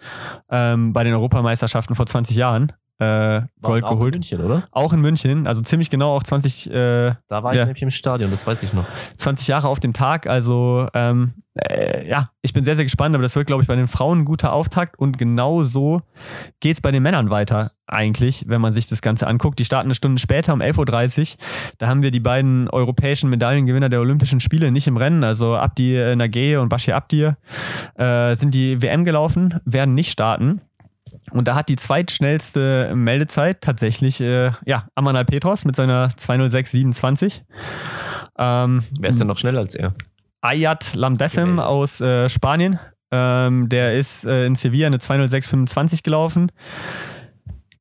[0.50, 4.16] ähm, bei den Europameisterschaften vor 20 Jahren äh, Gold auch geholt.
[4.16, 4.64] In München, oder?
[4.72, 6.70] Auch in München, also ziemlich genau auch 20.
[6.72, 7.66] Äh, Da war ich Ja.
[7.66, 8.86] nämlich im Stadion, das weiß ich noch.
[9.18, 10.26] 20 Jahre auf dem Tag.
[10.28, 13.76] Also ähm, äh, ja, ich bin sehr, sehr gespannt, aber das wird, glaube ich, bei
[13.76, 16.02] den Frauen ein guter Auftakt und genau so
[16.60, 19.58] geht es bei den Männern weiter eigentlich, wenn man sich das Ganze anguckt.
[19.60, 21.38] Die starten eine Stunde später um 11.30 Uhr.
[21.78, 25.96] Da haben wir die beiden europäischen Medaillengewinner der Olympischen Spiele nicht im Rennen, also Abdi
[25.96, 27.38] äh, Nageye und Bashir Abdir,
[27.96, 30.62] äh, sind die WM gelaufen, werden nicht starten.
[31.32, 37.42] Und da hat die zweitschnellste Meldezeit tatsächlich äh, ja, Amanal Petros mit seiner 206,27.
[38.38, 39.94] Ähm, Wer ist denn noch schneller als er?
[40.42, 41.60] Ayat Gemeldet.
[41.60, 42.80] aus äh, Spanien.
[43.12, 46.52] Ähm, der ist äh, in Sevilla eine 206,25 gelaufen.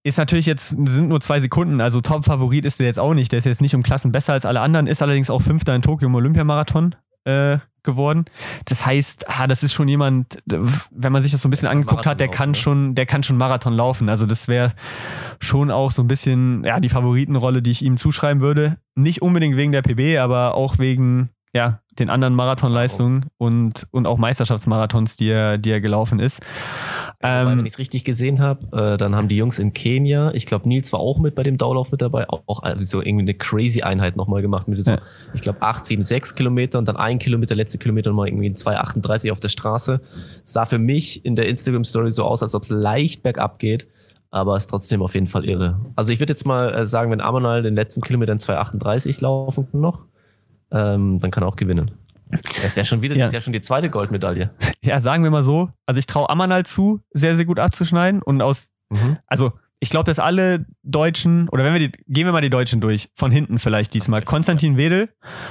[0.03, 3.33] Ist natürlich jetzt, sind nur zwei Sekunden, also Top-Favorit ist der jetzt auch nicht.
[3.33, 5.83] Der ist jetzt nicht um Klassen besser als alle anderen, ist allerdings auch Fünfter in
[5.83, 6.95] Tokio im Olympiamarathon
[7.27, 8.25] äh, geworden.
[8.67, 12.05] Das heißt, ah, das ist schon jemand, wenn man sich das so ein bisschen angeguckt
[12.05, 12.63] hat, der Marathon kann laufen, ne?
[12.63, 14.09] schon, der kann schon Marathon laufen.
[14.09, 14.75] Also das wäre
[15.41, 18.79] schon auch so ein bisschen ja, die Favoritenrolle, die ich ihm zuschreiben würde.
[18.95, 24.19] Nicht unbedingt wegen der PB, aber auch wegen ja, den anderen Marathonleistungen und, und auch
[24.19, 26.41] Meisterschaftsmarathons, die er, die er gelaufen ist.
[27.21, 30.33] Wobei, Ähm, wenn ich es richtig gesehen habe, äh, dann haben die Jungs in Kenia,
[30.33, 33.01] ich glaube, Nils war auch mit bei dem Dauerlauf mit dabei, auch, auch also so
[33.01, 34.99] irgendwie eine crazy Einheit nochmal gemacht mit so, Ja.
[35.33, 39.33] ich glaube, 8, 7, 6 Kilometer und dann ein Kilometer, letzte Kilometer nochmal irgendwie 2,38
[39.33, 40.01] auf der Straße.
[40.45, 43.87] Sah für mich in der Instagram-Story so aus, als ob es leicht bergab geht,
[44.31, 45.81] aber ist trotzdem auf jeden Fall irre.
[45.97, 49.81] Also ich würde jetzt mal äh, sagen, wenn Amanal den letzten Kilometern 2,38 laufen kann
[49.81, 50.05] noch,
[50.71, 51.91] ähm, dann kann er auch gewinnen.
[52.31, 53.25] Das ist ja schon wieder, Ja.
[53.25, 54.51] das ist ja schon die zweite Goldmedaille.
[54.83, 55.71] ja, sagen wir mal so.
[55.87, 58.23] Also ich traue Amanal zu, sehr, sehr gut abzuschneiden.
[58.23, 59.19] Und aus, Mhm.
[59.27, 62.81] also ich glaube, dass alle Deutschen, oder wenn wir die, gehen wir mal die Deutschen
[62.81, 64.23] durch, von hinten vielleicht diesmal.
[64.23, 65.11] Konstantin Wedel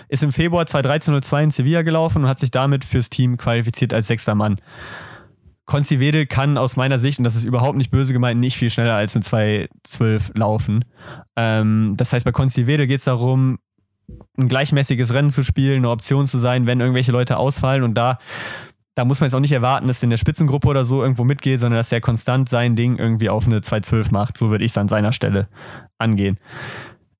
[0.09, 4.07] ist im Februar 2013-02 in Sevilla gelaufen und hat sich damit fürs Team qualifiziert als
[4.07, 4.57] sechster Mann.
[5.65, 8.69] Konsti Wedel kann aus meiner Sicht, und das ist überhaupt nicht böse gemeint, nicht viel
[8.69, 10.85] schneller als eine 2.12 laufen.
[11.35, 13.57] Ähm, das heißt, bei Konsti Wedel geht es darum,
[14.37, 17.83] ein gleichmäßiges Rennen zu spielen, eine Option zu sein, wenn irgendwelche Leute ausfallen.
[17.83, 18.19] Und da,
[18.95, 21.23] da muss man jetzt auch nicht erwarten, dass der in der Spitzengruppe oder so irgendwo
[21.23, 24.37] mitgeht, sondern dass er konstant sein Ding irgendwie auf eine 2.12 macht.
[24.37, 25.47] So würde ich es an seiner Stelle
[25.97, 26.37] angehen.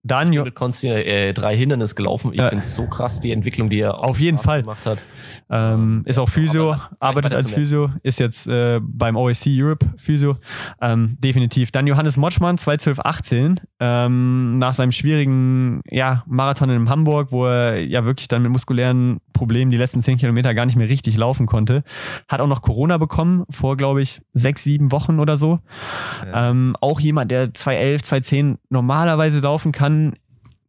[0.05, 2.31] Dann, mit Konsti äh, drei Hindernis gelaufen.
[2.33, 2.49] Ich Ja.
[2.49, 4.61] finde es so krass, die Entwicklung, die er Auf jeden Fall.
[4.61, 4.99] gemacht hat.
[5.49, 10.37] Ähm, ist auch Physio, Aber arbeitet als Physio, ist jetzt äh, beim OSC Europe Physio.
[10.81, 11.71] Ähm, definitiv.
[11.71, 18.05] Dann Johannes Motschmann, 2.12.18, ähm, nach seinem schwierigen ja, Marathon in Hamburg, wo er ja
[18.05, 21.83] wirklich dann mit muskulären Problemen die letzten 10 Kilometer gar nicht mehr richtig laufen konnte.
[22.27, 25.59] Hat auch noch Corona bekommen, vor, glaube ich, sechs, sieben Wochen oder so.
[26.25, 26.49] Ja.
[26.51, 29.94] Ähm, auch jemand, der 2.11, 2.10 normalerweise laufen kann.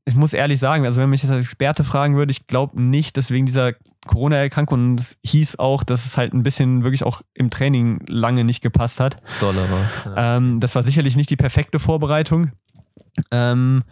[0.05, 3.17] Ich muss ehrlich sagen, also wenn mich das als Experte fragen würde, ich glaube nicht,
[3.17, 3.73] dass wegen dieser
[4.07, 8.45] Corona-Erkrankung, und es hieß auch, dass es halt ein bisschen wirklich auch im Training lange
[8.45, 9.17] nicht gepasst hat.
[9.41, 9.91] Dollar war.
[10.05, 10.37] Ja.
[10.37, 12.53] Ähm, das war sicherlich nicht die perfekte Vorbereitung.
[13.31, 13.83] Ähm,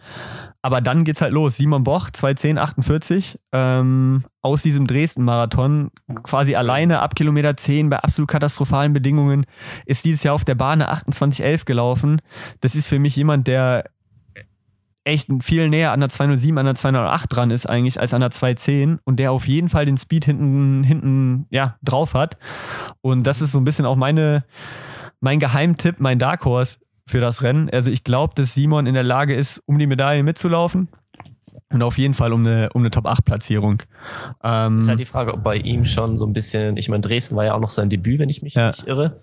[0.61, 1.57] aber dann geht's halt los.
[1.57, 5.91] Simon Boch, 2.10.48, ähm, aus diesem Dresden-Marathon,
[6.23, 9.45] quasi alleine ab Kilometer 10 bei absolut katastrophalen Bedingungen,
[9.85, 12.21] ist dieses Jahr auf der Bahn eine 28.11 gelaufen.
[12.61, 13.85] Das ist für mich jemand, der
[15.05, 18.31] echt viel näher an der 207, an der 208 dran ist eigentlich als an der
[18.31, 22.37] 210 und der auf jeden Fall den Speed hinten, hinten ja, drauf hat.
[23.01, 24.43] Und das ist so ein bisschen auch meine,
[25.21, 27.69] mein Geheimtipp, mein Dark Horse für das Rennen.
[27.69, 30.89] Also ich glaube, dass Simon in der Lage ist, um die Medaille mitzulaufen
[31.73, 33.81] und auf jeden Fall um eine, um eine Top-8-Platzierung.
[34.43, 37.35] Ähm, ist halt die Frage, ob bei ihm schon so ein bisschen, ich meine, Dresden
[37.35, 38.67] war ja auch noch sein Debüt, wenn ich mich Ja.
[38.67, 39.19] nicht irre.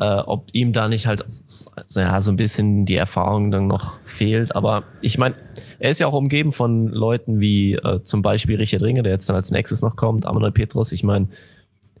[0.00, 4.00] Äh, ob ihm da nicht halt so, ja, so ein bisschen die Erfahrung dann noch
[4.02, 4.54] fehlt.
[4.56, 5.36] Aber ich meine,
[5.78, 9.28] er ist ja auch umgeben von Leuten wie äh, zum Beispiel Richard Ringe, der jetzt
[9.28, 10.90] dann als nächstes noch kommt, Amanuel Petrus.
[10.90, 11.28] Ich meine,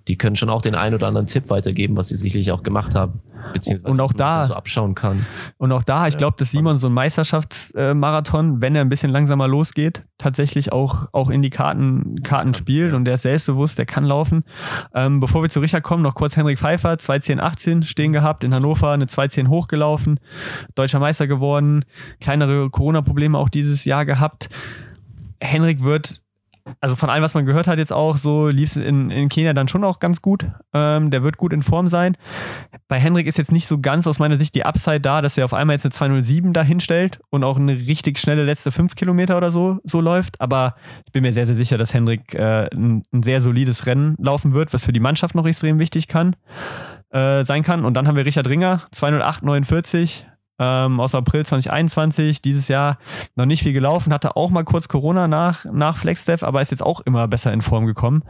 [0.08, 2.94] die können schon auch den einen oder anderen Tipp weitergeben, was sie sicherlich auch gemacht
[2.94, 3.20] haben.
[3.52, 5.26] Beziehungsweise Und auch da- so abschauen kann.
[5.58, 9.48] Und auch da, ich glaube, dass Simon so ein Meisterschaftsmarathon, wenn er ein bisschen langsamer
[9.48, 12.96] losgeht, tatsächlich auch, auch in die Karten, Karten spielt ja.
[12.96, 14.44] und der ist selbstbewusst, der kann laufen.
[14.94, 18.90] Ähm, bevor wir zu Richard kommen, noch kurz Henrik Pfeiffer, 2.10.18 stehen gehabt, in Hannover
[18.92, 20.20] eine 2.10 hochgelaufen,
[20.74, 21.84] deutscher Meister geworden,
[22.20, 24.48] kleinere Corona-Probleme auch dieses Jahr gehabt.
[25.40, 26.22] Henrik wird
[26.80, 29.52] also von allem, was man gehört hat, jetzt auch, so lief es in, in Kenia
[29.52, 30.46] dann schon auch ganz gut.
[30.72, 32.16] Ähm, der wird gut in Form sein.
[32.88, 35.44] Bei Henrik ist jetzt nicht so ganz aus meiner Sicht die Upside da, dass er
[35.44, 39.36] auf einmal jetzt eine 207 da hinstellt und auch eine richtig schnelle letzte 5 Kilometer
[39.36, 40.40] oder so, so läuft.
[40.40, 40.74] Aber
[41.06, 44.54] ich bin mir sehr, sehr sicher, dass Henrik äh, ein, ein sehr solides Rennen laufen
[44.54, 46.34] wird, was für die Mannschaft noch extrem wichtig kann.
[47.14, 47.84] äh, sein kann.
[47.84, 50.24] Und dann haben wir Richard Ringer, 208,49
[50.58, 52.98] ähm, aus April 2021, dieses Jahr
[53.34, 56.82] noch nicht viel gelaufen, hatte auch mal kurz Corona nach, nach Flexdev, aber ist jetzt
[56.82, 58.22] auch immer besser in Form gekommen.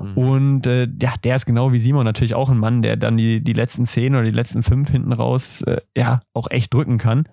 [0.00, 0.16] Mhm.
[0.16, 3.42] Und äh, ja, der ist genau wie Simon natürlich auch ein Mann, der dann die,
[3.42, 7.28] die letzten zehn oder die letzten fünf hinten raus äh, ja auch echt drücken kann.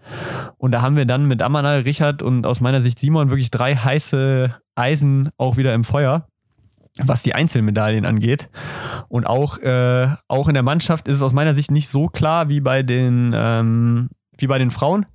[0.58, 3.76] Und da haben wir dann mit Amanal, Richard und aus meiner Sicht Simon wirklich drei
[3.76, 6.28] heiße Eisen auch wieder im Feuer
[6.98, 8.50] was die Einzelmedaillen angeht.
[9.08, 12.50] Und auch, äh, auch in der Mannschaft ist es aus meiner Sicht nicht so klar
[12.50, 15.06] wie bei den, ähm, wie bei den Frauen.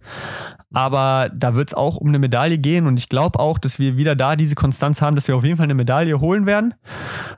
[0.72, 3.96] Aber da wird es auch um eine Medaille gehen und ich glaube auch, dass wir
[3.96, 6.74] wieder da diese Konstanz haben, dass wir auf jeden Fall eine Medaille holen werden.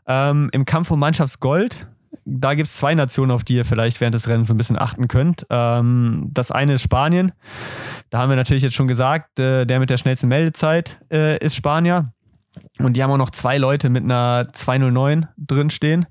[0.06, 1.86] Ähm, Im Kampf um Mannschaftsgold,
[2.24, 4.78] da gibt es zwei Nationen, auf die ihr vielleicht während des Rennens so ein bisschen
[4.78, 5.46] achten könnt.
[5.50, 7.32] Ähm, das eine ist Spanien.
[8.10, 11.54] Da haben wir natürlich jetzt schon gesagt, äh, der mit der schnellsten Meldezeit äh, ist
[11.54, 12.12] Spanier.
[12.78, 16.06] Und die haben auch noch zwei Leute mit einer 209 drin stehen,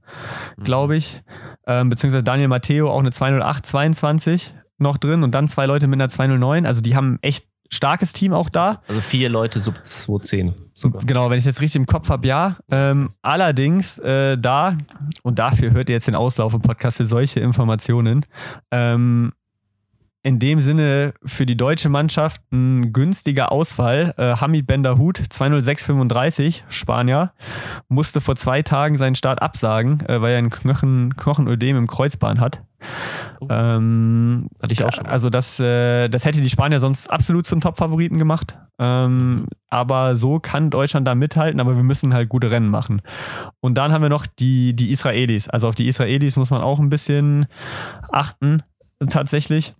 [0.63, 1.21] glaube ich.
[1.65, 5.99] Ähm, beziehungsweise Daniel Matteo auch eine 208 22 noch drin und dann zwei Leute mit
[5.99, 6.65] einer 209.
[6.65, 8.81] Also die haben echt starkes Team auch da.
[8.87, 10.53] Also vier Leute sub 210.
[10.73, 10.99] Super.
[11.05, 12.57] Genau, wenn ich es jetzt richtig im Kopf habe, ja.
[12.71, 14.77] Ähm, allerdings äh, da,
[15.23, 18.25] und dafür hört ihr jetzt den Auslauf im Podcast für solche Informationen,
[18.71, 19.33] ähm,
[20.23, 24.13] in dem Sinne für die deutsche Mannschaft ein günstiger Ausfall.
[24.17, 27.31] Äh, Hamid Benderhut, 20635, Spanier,
[27.87, 32.41] musste vor zwei Tagen seinen Start absagen, äh, weil er einen Knochen, Knochenödem im Kreuzbahn
[32.41, 32.61] hat.
[33.39, 33.47] Oh.
[33.49, 35.05] Ähm, Hatte ich auch schon.
[35.05, 38.57] Also das, äh, das hätte die Spanier sonst absolut zum Top-Favoriten gemacht.
[38.79, 43.01] Ähm, aber so kann Deutschland da mithalten, aber wir müssen halt gute Rennen machen.
[43.59, 45.49] Und dann haben wir noch die, die Israelis.
[45.49, 47.47] Also auf die Israelis muss man auch ein bisschen
[48.11, 48.63] achten,
[49.09, 49.73] tatsächlich.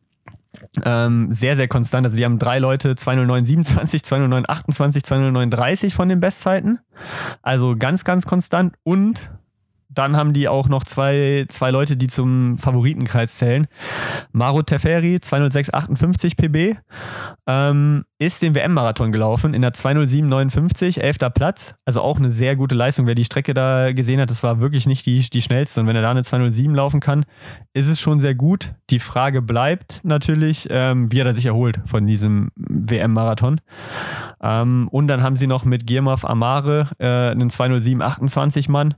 [0.83, 2.05] Ähm, sehr, sehr konstant.
[2.05, 6.79] Also die haben drei Leute 20927, 20928, 20930 von den Bestzeiten.
[7.41, 8.75] Also ganz, ganz konstant.
[8.83, 9.29] Und
[9.97, 13.67] dann haben die auch noch zwei, zwei Leute, die zum Favoritenkreis zählen.
[14.31, 16.77] Maro Teferi, 20658 PB,
[17.47, 21.17] ähm, ist den WM-Marathon gelaufen in der 20759, 11.
[21.33, 21.75] Platz.
[21.86, 23.05] Also auch eine sehr gute Leistung.
[23.05, 25.81] Wer die Strecke da gesehen hat, das war wirklich nicht die, die schnellste.
[25.81, 27.25] Und wenn er da eine 207 laufen kann,
[27.73, 28.73] ist es schon sehr gut.
[28.89, 33.62] Die Frage bleibt natürlich, ähm, wie er sich erholt von diesem WM-Marathon.
[34.41, 38.95] Ähm, und dann haben sie noch mit Girmaf Amare äh, einen 20728 Mann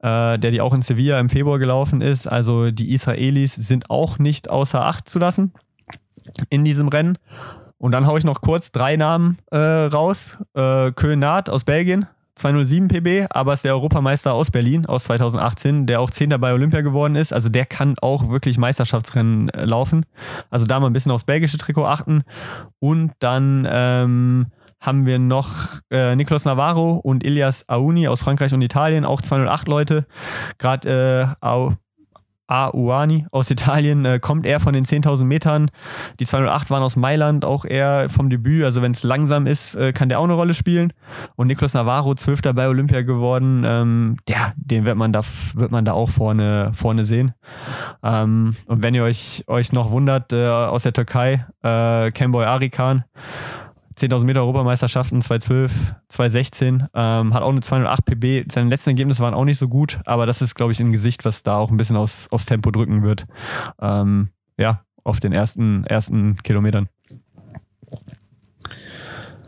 [0.00, 2.26] äh, der die auch in Sevilla im Februar gelaufen ist.
[2.26, 5.52] Also die Israelis sind auch nicht außer Acht zu lassen
[6.50, 7.18] in diesem Rennen.
[7.78, 10.36] Und dann haue ich noch kurz drei Namen äh, raus.
[10.54, 16.00] Äh, Köln-Naht aus Belgien, 207 PB, aber ist der Europameister aus Berlin aus 2018, der
[16.00, 17.32] auch Zehnter bei Olympia geworden ist.
[17.32, 20.06] Also der kann auch wirklich Meisterschaftsrennen äh, laufen.
[20.50, 22.22] Also da mal ein bisschen aufs belgische Trikot achten.
[22.80, 24.46] Und dann ähm,
[24.80, 29.68] haben wir noch äh, Nicolas Navarro und Ilias Aouni aus Frankreich und Italien, auch 208
[29.68, 30.06] Leute.
[30.58, 31.74] Gerade äh,
[32.48, 35.70] Auani aus Italien äh, kommt er von den 10.000 Metern.
[36.18, 38.64] Die 208 waren aus Mailand, auch er vom Debüt.
[38.64, 40.94] Also wenn es langsam ist, äh, kann der auch eine Rolle spielen.
[41.36, 43.64] Und Nicolas Navarro, Zwölfter bei Olympia geworden.
[43.66, 45.20] Ähm, ja, den wird man da,
[45.54, 47.34] wird man da auch vorne, vorne sehen.
[48.02, 53.04] Ähm, und wenn ihr euch, euch noch wundert, äh, aus der Türkei, äh, Camboy Arikan
[53.98, 55.72] 10.000 Meter Europameisterschaften 2012,
[56.08, 58.52] 2016, ähm, hat auch eine 208 PB.
[58.52, 61.24] Seine letzten Ergebnisse waren auch nicht so gut, aber das ist, glaube ich, ein Gesicht,
[61.24, 63.26] was da auch ein bisschen aus, aufs Tempo drücken wird.
[63.80, 66.88] Ähm, ja, auf den ersten, ersten Kilometern.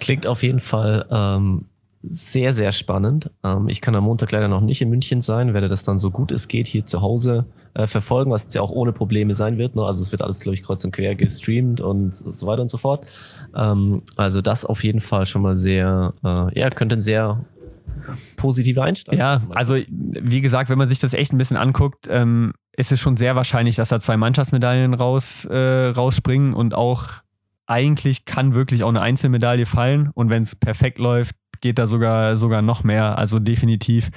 [0.01, 1.67] Klingt auf jeden Fall ähm,
[2.03, 3.31] sehr, sehr spannend.
[3.45, 6.11] Ähm, ich kann am Montag leider noch nicht in München sein, werde das dann so
[6.11, 9.77] gut es geht hier zu Hause äh, verfolgen, was ja auch ohne Probleme sein wird.
[9.77, 9.83] Ne?
[9.83, 12.79] Also es wird alles, glaube ich, kreuz und quer gestreamt und so weiter und so
[12.79, 13.07] fort.
[13.55, 17.45] Ähm, also das auf jeden Fall schon mal sehr, äh, ja, könnte ein sehr
[18.37, 19.19] positiver Einstieg.
[19.19, 23.01] Ja, also wie gesagt, wenn man sich das echt ein bisschen anguckt, ähm, ist es
[23.01, 27.09] schon sehr wahrscheinlich, dass da zwei Mannschaftsmedaillen raus, äh, rausspringen und auch
[27.67, 32.37] eigentlich kann wirklich auch eine Einzelmedaille fallen und wenn es perfekt läuft, geht da sogar,
[32.37, 33.18] sogar noch mehr.
[33.18, 34.11] Also definitiv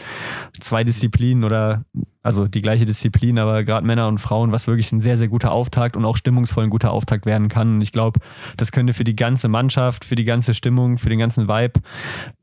[0.59, 1.85] zwei Disziplinen oder
[2.23, 5.51] also die gleiche Disziplin, aber gerade Männer und Frauen, was wirklich ein sehr, sehr guter
[5.51, 7.75] Auftakt und auch stimmungsvoll ein guter Auftakt werden kann.
[7.75, 8.21] Und ich glaube,
[8.55, 11.81] das könnte für die ganze Mannschaft, für die ganze Stimmung, für den ganzen Vibe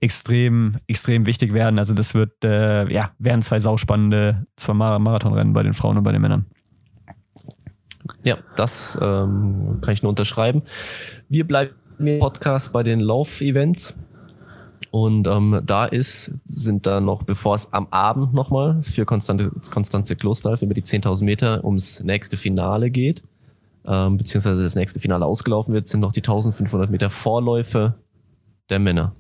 [0.01, 1.79] extrem, extrem wichtig werden.
[1.79, 6.13] Also das wird, äh, ja, werden zwei sauspannende zwei Marathonrennen bei den Frauen und bei
[6.13, 6.45] den Männern.
[8.23, 10.63] Ja, das ähm, kann ich nur unterschreiben.
[11.29, 13.95] Wir bleiben im Podcast bei den Lauf-Events.
[14.91, 20.63] Und ähm, da ist, sind da noch, bevor es am Abend nochmal für Konstanze Klostalf
[20.63, 23.23] über die 10.000 Meter ums nächste Finale geht,
[23.87, 27.95] ähm, beziehungsweise das nächste Finale ausgelaufen wird, sind noch die 1.500 Meter Vorläufe
[28.69, 29.13] der Männer.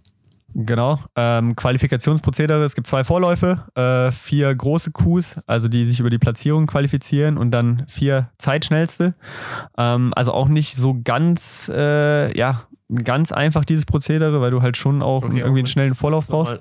[0.54, 0.98] Genau.
[1.14, 6.18] Ähm, Qualifikationsprozedere, es gibt zwei Vorläufe, äh, vier große Qs, also die sich über die
[6.18, 9.14] Platzierung qualifizieren und dann vier Zeitschnellste.
[9.78, 12.62] Ähm, also auch nicht so ganz, äh, ja,
[13.04, 16.60] ganz einfach dieses Prozedere, weil du halt schon auch okay, irgendwie einen schnellen Vorlauf brauchst.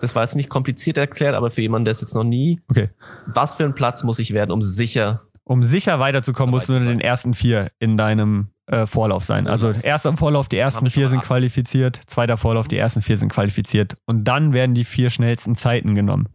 [0.00, 2.60] Das war jetzt nicht kompliziert erklärt, aber für jemanden, der es jetzt noch nie.
[2.68, 2.90] Okay.
[3.26, 5.22] Was für ein Platz muss ich werden, um sicher.
[5.44, 9.46] Um sicher weiterzukommen, musst du in den ersten vier in deinem äh, Vorlauf sein.
[9.46, 13.96] Also erster Vorlauf, die ersten vier sind qualifiziert, zweiter Vorlauf, die ersten vier sind qualifiziert
[14.06, 16.28] und dann werden die vier schnellsten Zeiten genommen.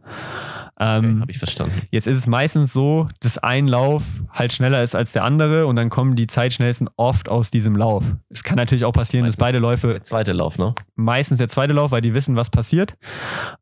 [0.80, 1.82] Ähm, okay, Habe ich verstanden.
[1.90, 5.76] Jetzt ist es meistens so, dass ein Lauf halt schneller ist als der andere und
[5.76, 8.04] dann kommen die Zeitschnellsten oft aus diesem Lauf.
[8.30, 9.88] Es kann natürlich auch passieren, meistens dass beide Läufe.
[9.88, 10.74] Der zweite Lauf, ne?
[10.94, 12.96] Meistens der zweite Lauf, weil die wissen, was passiert.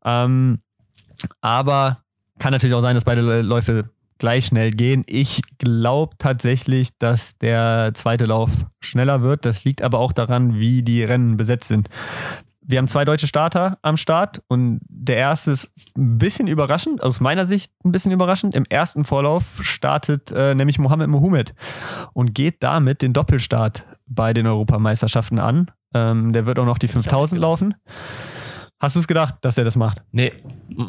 [0.05, 0.59] Ähm,
[1.41, 1.99] aber
[2.39, 5.03] kann natürlich auch sein, dass beide Läufe gleich schnell gehen.
[5.07, 9.45] Ich glaube tatsächlich, dass der zweite Lauf schneller wird.
[9.45, 11.89] Das liegt aber auch daran, wie die Rennen besetzt sind.
[12.63, 17.19] Wir haben zwei deutsche Starter am Start und der erste ist ein bisschen überraschend, aus
[17.19, 18.55] meiner Sicht ein bisschen überraschend.
[18.55, 21.55] Im ersten Vorlauf startet äh, nämlich Mohammed Mohamed
[22.13, 25.71] und geht damit den Doppelstart bei den Europameisterschaften an.
[25.93, 27.73] Ähm, der wird auch noch die 5000 laufen.
[28.79, 30.03] Hast du es gedacht, dass er das macht?
[30.11, 30.31] Nee.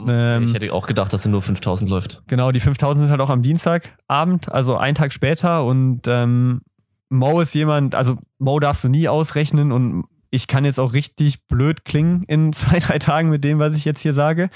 [0.08, 2.22] Ähm, ich hätte auch gedacht, dass er nur 5000 läuft.
[2.26, 5.64] Genau, die 5000 sind halt auch am Dienstagabend, also einen Tag später.
[5.64, 6.62] Und ähm,
[7.10, 11.46] Mo ist jemand, also Mo darfst du nie ausrechnen und ich kann jetzt auch richtig
[11.46, 14.50] blöd klingen in zwei, drei Tagen mit dem, was ich jetzt hier sage.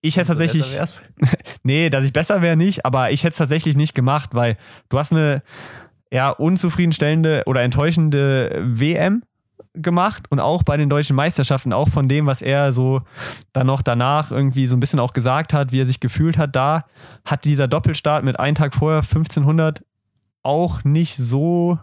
[0.00, 0.76] Ich hätte tatsächlich.
[1.62, 4.56] nee, dass ich besser wäre nicht, aber ich hätte es tatsächlich nicht gemacht, weil
[4.88, 5.42] du hast eine
[6.10, 9.22] ja, unzufriedenstellende oder enttäuschende WM
[9.74, 13.00] gemacht und auch bei den deutschen Meisterschaften, auch von dem, was er so
[13.52, 16.56] dann noch danach irgendwie so ein bisschen auch gesagt hat, wie er sich gefühlt hat,
[16.56, 16.84] da
[17.24, 19.82] hat dieser Doppelstart mit einem Tag vorher 1500
[20.42, 21.78] auch nicht so,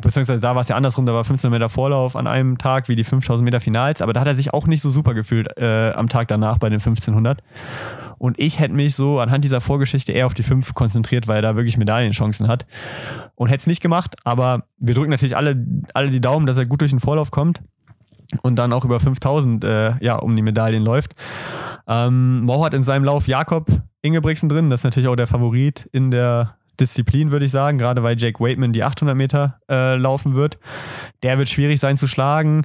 [0.00, 2.96] beziehungsweise da war es ja andersrum, da war 15 Meter Vorlauf an einem Tag wie
[2.96, 5.90] die 5000 Meter Finals, aber da hat er sich auch nicht so super gefühlt äh,
[5.90, 7.42] am Tag danach bei den 1500.
[8.18, 11.42] Und ich hätte mich so anhand dieser Vorgeschichte eher auf die 5 konzentriert, weil er
[11.42, 12.66] da wirklich Medaillenchancen hat.
[13.36, 16.66] Und hätte es nicht gemacht, aber wir drücken natürlich alle, alle die Daumen, dass er
[16.66, 17.60] gut durch den Vorlauf kommt
[18.42, 21.14] und dann auch über 5000 äh, ja, um die Medaillen läuft.
[21.86, 23.70] Ähm, Mo hat in seinem Lauf Jakob
[24.02, 28.02] Ingebrigtsen drin, das ist natürlich auch der Favorit in der Disziplin, würde ich sagen, gerade
[28.02, 30.58] weil Jake Waitman die 800 Meter äh, laufen wird.
[31.22, 32.62] Der wird schwierig sein zu schlagen.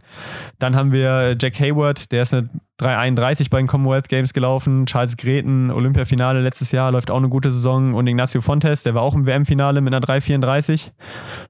[0.60, 2.48] Dann haben wir Jack Hayward, der ist eine
[2.80, 4.86] 3,31 bei den Commonwealth Games gelaufen.
[4.86, 7.94] Charles Greten, Olympiafinale letztes Jahr, läuft auch eine gute Saison.
[7.94, 10.92] Und Ignacio Fontes, der war auch im WM-Finale mit einer 3,34.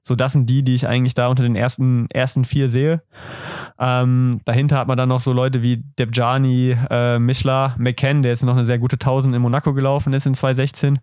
[0.02, 3.02] So, das sind die, die ich eigentlich da unter den ersten, ersten vier sehe.
[3.78, 8.44] Ähm, dahinter hat man dann noch so Leute wie Debjani, äh, Mischler, McCann, der jetzt
[8.44, 11.00] noch eine sehr gute 1000 in Monaco gelaufen ist in 2016.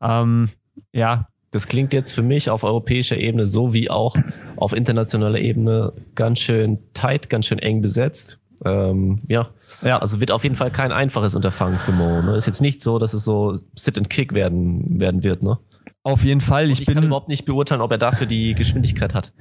[0.00, 0.48] Ähm,
[0.94, 4.16] ja, das klingt jetzt für mich auf europäischer Ebene so wie auch
[4.56, 8.38] auf internationaler Ebene ganz schön tight, ganz schön eng besetzt.
[8.64, 9.48] Ähm, ja.
[9.82, 12.22] ja, also wird auf jeden Fall kein einfaches Unterfangen für Mo.
[12.22, 12.36] Ne?
[12.36, 15.42] Ist jetzt nicht so, dass es so Sit and Kick werden, werden wird.
[15.42, 15.58] Ne?
[16.02, 16.70] Auf jeden Fall.
[16.70, 19.32] Ich, ich bin kann überhaupt nicht beurteilen, ob er dafür die Geschwindigkeit hat.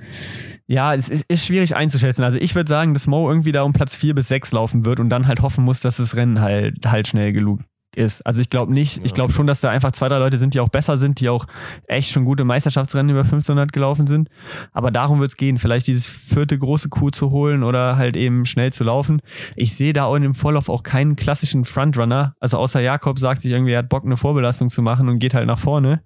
[0.67, 2.23] Ja, es ist, ist schwierig einzuschätzen.
[2.23, 4.99] Also ich würde sagen, dass Mo irgendwie da um Platz 4 bis 6 laufen wird
[4.99, 7.59] und dann halt hoffen muss, dass das Rennen halt, halt schnell genug,
[7.95, 8.25] ist.
[8.25, 10.59] Also ich glaube nicht, ich glaube schon, dass da einfach zwei, drei Leute sind, die
[10.59, 11.45] auch besser sind, die auch
[11.87, 14.29] echt schon gute Meisterschaftsrennen über 1500 gelaufen sind.
[14.71, 18.45] Aber darum wird es gehen, vielleicht dieses vierte große Kuh zu holen oder halt eben
[18.45, 19.21] schnell zu laufen.
[19.55, 22.35] Ich sehe da auch in dem Vorlauf auch keinen klassischen Frontrunner.
[22.39, 25.33] Also außer Jakob sagt sich irgendwie, er hat Bock, eine Vorbelastung zu machen und geht
[25.33, 26.01] halt nach vorne.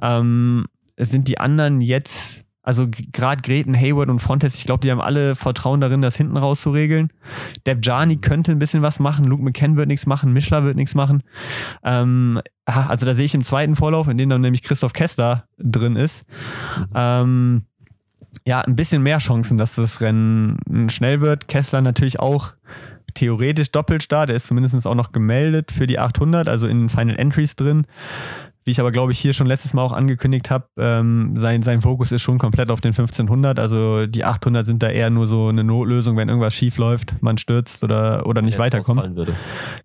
[0.00, 4.90] Ähm, es sind die anderen jetzt also gerade Greten, Hayward und Fontes, ich glaube, die
[4.90, 7.10] haben alle Vertrauen darin, das hinten raus zu regeln.
[7.66, 11.22] Debjani könnte ein bisschen was machen, Luke McKen wird nichts machen, Mischler wird nichts machen.
[11.82, 15.96] Ähm, also da sehe ich im zweiten Vorlauf, in dem dann nämlich Christoph Kessler drin
[15.96, 16.26] ist,
[16.94, 17.62] ähm,
[18.46, 21.48] ja, ein bisschen mehr Chancen, dass das Rennen schnell wird.
[21.48, 22.52] Kessler natürlich auch
[23.14, 27.56] theoretisch Doppelstart, er ist zumindest auch noch gemeldet für die 800, also in Final Entries
[27.56, 27.86] drin
[28.68, 31.80] wie ich aber glaube ich hier schon letztes Mal auch angekündigt habe, ähm, sein, sein
[31.80, 33.58] Fokus ist schon komplett auf den 1500.
[33.58, 37.38] Also die 800 sind da eher nur so eine Notlösung, wenn irgendwas schief läuft, man
[37.38, 39.16] stürzt oder, oder nicht weiterkommt.
[39.16, 39.34] Würde.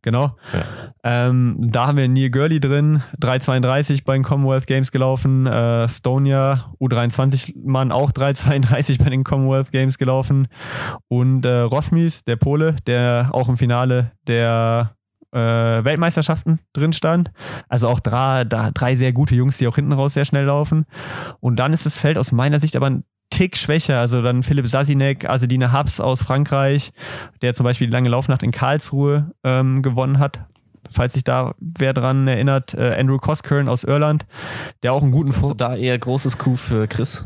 [0.02, 0.36] Genau.
[0.52, 1.30] Ja.
[1.30, 5.48] Ähm, da haben wir Neil Gurley drin, 332 bei den Commonwealth Games gelaufen.
[5.48, 10.49] Äh, Stonia, U23-Mann, auch 332 bei den Commonwealth Games gelaufen.
[11.07, 14.97] Und äh, Rosmis, der Pole, der auch im Finale der
[15.38, 17.31] Weltmeisterschaften drin stand.
[17.67, 20.86] Also auch drei, da, drei sehr gute Jungs, die auch hinten raus sehr schnell laufen.
[21.39, 23.99] Und dann ist das Feld aus meiner Sicht aber ein Tick schwächer.
[23.99, 26.91] Also dann Philipp Sasinek, Asedine Habs aus Frankreich,
[27.41, 30.45] der zum Beispiel die lange Laufnacht in Karlsruhe ähm, gewonnen hat.
[30.91, 34.25] Falls sich da wer dran erinnert, äh, Andrew Coskern aus Irland,
[34.84, 37.25] der auch einen guten Also da eher großes Coup für Chris.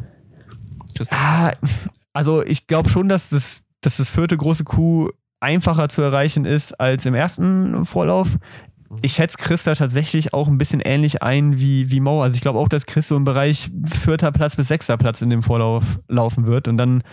[1.09, 1.51] Ah,
[2.13, 6.79] also ich glaube schon, dass das, dass das vierte große Coup einfacher zu erreichen ist
[6.79, 8.37] als im ersten Vorlauf.
[9.01, 12.23] Ich schätze Chris da tatsächlich auch ein bisschen ähnlich ein wie, wie Mo.
[12.23, 15.29] Also ich glaube auch, dass Chris so im Bereich vierter Platz bis sechster Platz in
[15.29, 16.69] dem Vorlauf laufen wird.
[16.69, 17.03] Und dann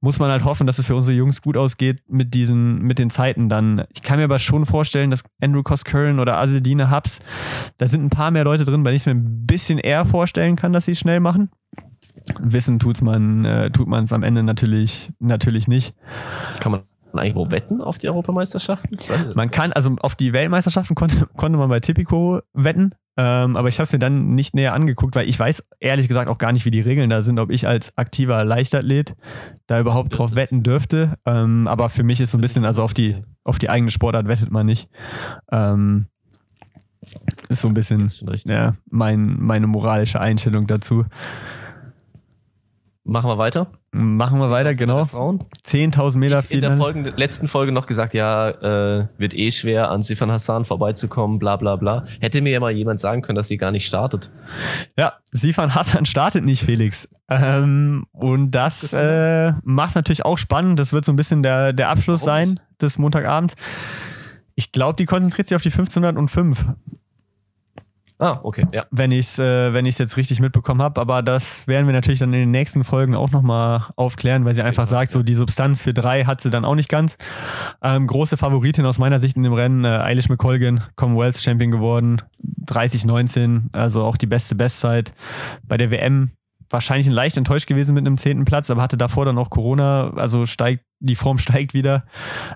[0.00, 3.08] muss man halt hoffen, dass es für unsere Jungs gut ausgeht mit diesen, mit den
[3.08, 3.84] Zeiten dann.
[3.94, 7.18] Ich kann mir aber schon vorstellen, dass Andrew Koskern oder Asedine Hubs,
[7.78, 10.54] da sind ein paar mehr Leute drin, bei denen ich mir ein bisschen eher vorstellen
[10.56, 11.50] kann, dass sie es schnell machen.
[12.40, 15.94] Wissen tut's man, äh, tut man es am Ende natürlich, natürlich nicht.
[16.60, 16.82] Kann man
[17.18, 18.96] eigentlich wo wetten auf die Europameisterschaften?
[19.34, 23.78] Man kann, also auf die Weltmeisterschaften konnte, konnte man bei Tipico wetten, ähm, aber ich
[23.78, 26.66] habe es mir dann nicht näher angeguckt, weil ich weiß ehrlich gesagt auch gar nicht,
[26.66, 29.14] wie die Regeln da sind, ob ich als aktiver Leichtathlet
[29.66, 31.14] da überhaupt drauf wetten dürfte.
[31.24, 34.28] Ähm, aber für mich ist so ein bisschen, also auf die, auf die eigene Sportart
[34.28, 34.88] wettet man nicht.
[35.50, 36.06] Ähm,
[37.48, 38.10] ist so ein bisschen
[38.46, 41.04] ja, mein, meine moralische Einstellung dazu.
[43.08, 43.68] Machen wir weiter?
[43.92, 45.02] Machen wir weiter, genau.
[45.02, 49.90] 10.000 Meter ich In der Folge, letzten Folge noch gesagt, ja, äh, wird eh schwer,
[49.90, 52.04] an Sifan Hassan vorbeizukommen, bla bla bla.
[52.20, 54.32] Hätte mir ja mal jemand sagen können, dass sie gar nicht startet.
[54.98, 57.08] Ja, Sifan Hassan startet nicht, Felix.
[57.30, 60.80] Ähm, und das äh, macht es natürlich auch spannend.
[60.80, 63.54] Das wird so ein bisschen der, der Abschluss Warum sein des Montagabends.
[64.56, 66.66] Ich glaube, die konzentriert sich auf die 1505.
[68.18, 68.86] Ah, okay, ja.
[68.90, 71.00] Wenn ich es äh, wenn jetzt richtig mitbekommen habe.
[71.00, 74.62] Aber das werden wir natürlich dann in den nächsten Folgen auch nochmal aufklären, weil sie
[74.62, 77.16] einfach sagt, so die Substanz für drei hat sie dann auch nicht ganz.
[77.82, 82.22] Ähm, große Favoritin aus meiner Sicht in dem Rennen, äh, Eilish McColgan, Commonwealth Champion geworden,
[82.66, 85.12] 30-19, also auch die beste Bestzeit.
[85.64, 86.30] Bei der WM
[86.70, 90.46] wahrscheinlich leicht enttäuscht gewesen mit einem zehnten Platz, aber hatte davor dann auch Corona, also
[90.46, 92.04] steigt, die Form steigt wieder.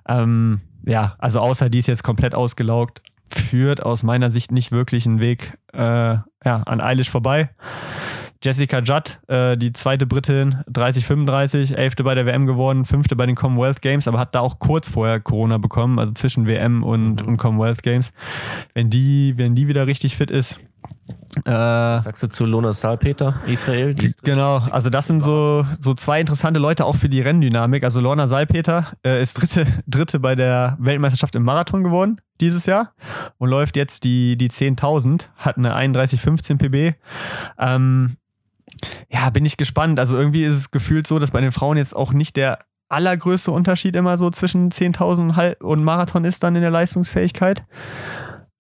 [0.09, 3.03] Ähm, ja, also außer die ist jetzt komplett ausgelaugt,
[3.35, 7.51] führt aus meiner Sicht nicht wirklich einen Weg äh, ja, an Eilish vorbei.
[8.43, 13.35] Jessica Judd, äh, die zweite Britin, 30-35, elfte bei der WM geworden, fünfte bei den
[13.35, 17.29] Commonwealth Games, aber hat da auch kurz vorher Corona bekommen, also zwischen WM und, mhm.
[17.29, 18.13] und Commonwealth Games.
[18.73, 20.59] Wenn die, wenn die wieder richtig fit ist,
[21.45, 21.51] äh,
[21.99, 23.95] sagst du zu Lona Salpeter, Israel?
[24.23, 27.85] Genau, also das sind so, so zwei interessante Leute auch für die Renndynamik.
[27.85, 32.95] Also Lorna Salpeter äh, ist dritte, dritte bei der Weltmeisterschaft im Marathon geworden dieses Jahr
[33.39, 36.97] und läuft jetzt die, die 10.000, hat eine 31,15 PB.
[37.59, 38.17] Ähm,
[39.09, 39.99] ja, bin ich gespannt.
[40.01, 43.53] Also irgendwie ist es gefühlt so, dass bei den Frauen jetzt auch nicht der allergrößte
[43.53, 47.63] Unterschied immer so zwischen 10.000 und Marathon ist dann in der Leistungsfähigkeit.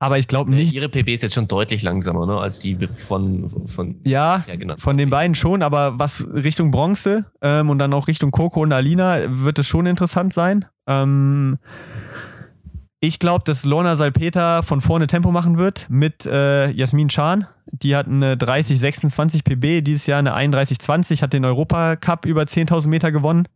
[0.02, 0.72] Aber ich glaube nicht.
[0.72, 4.42] Ihre PB ist jetzt schon deutlich langsamer, ne, als die von, von ja,
[4.78, 8.72] von den beiden schon, aber was Richtung Bronze ähm, und dann auch Richtung Coco und
[8.72, 10.64] Alina wird es schon interessant sein.
[10.86, 11.58] Ähm,
[13.02, 17.46] ich glaube, dass Lorna Salpeter von vorne Tempo machen wird mit äh, Jasmin Chan.
[17.72, 23.10] Die hat eine 30-26 PB, dieses Jahr eine 31-20, hat den Europacup über 10.000 Meter
[23.10, 23.48] gewonnen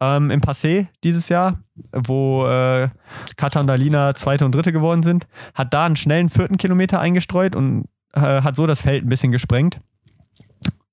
[0.00, 1.58] ähm, im Passé dieses Jahr,
[1.92, 2.88] wo äh,
[3.36, 5.26] Kata und Alina zweite und dritte geworden sind.
[5.54, 7.84] Hat da einen schnellen vierten Kilometer eingestreut und
[8.14, 9.78] äh, hat so das Feld ein bisschen gesprengt.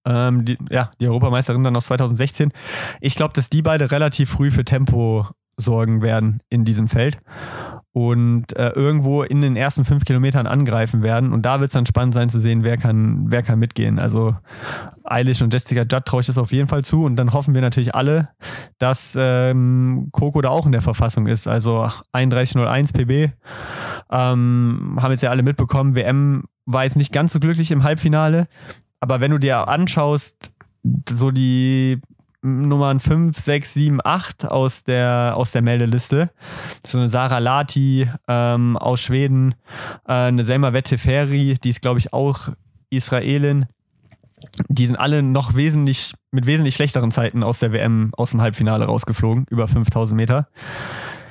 [0.06, 2.52] Ähm, die, ja, die Europameisterin dann aus 2016.
[3.00, 5.26] Ich glaube, dass die beide relativ früh für Tempo
[5.56, 7.18] sorgen werden in diesem Feld
[7.94, 11.32] und äh, irgendwo in den ersten fünf Kilometern angreifen werden.
[11.32, 14.00] Und da wird es dann spannend sein zu sehen, wer kann, wer kann mitgehen.
[14.00, 14.36] Also
[15.04, 17.04] Eilish und Jessica Judd traue ich das auf jeden Fall zu.
[17.04, 18.30] Und dann hoffen wir natürlich alle,
[18.80, 21.48] dass ähm, Coco da auch in der Verfassung ist.
[21.48, 23.34] Also 31.01 PB.
[24.12, 28.48] Ähm, haben jetzt ja alle mitbekommen, WM war jetzt nicht ganz so glücklich im Halbfinale.
[29.00, 30.52] Aber wenn du dir anschaust,
[31.10, 32.02] so die
[32.44, 36.30] Nummern 5, 6, 7, 8 aus der, aus der Meldeliste.
[36.86, 39.56] So eine Sarah Lati ähm, aus Schweden,
[40.08, 42.50] äh, eine Selma Wetteferi, die ist, glaube ich, auch
[42.90, 43.66] Israelin.
[44.68, 48.86] Die sind alle noch wesentlich, mit wesentlich schlechteren Zeiten aus der WM, aus dem Halbfinale
[48.86, 50.48] rausgeflogen, über 5000 Meter.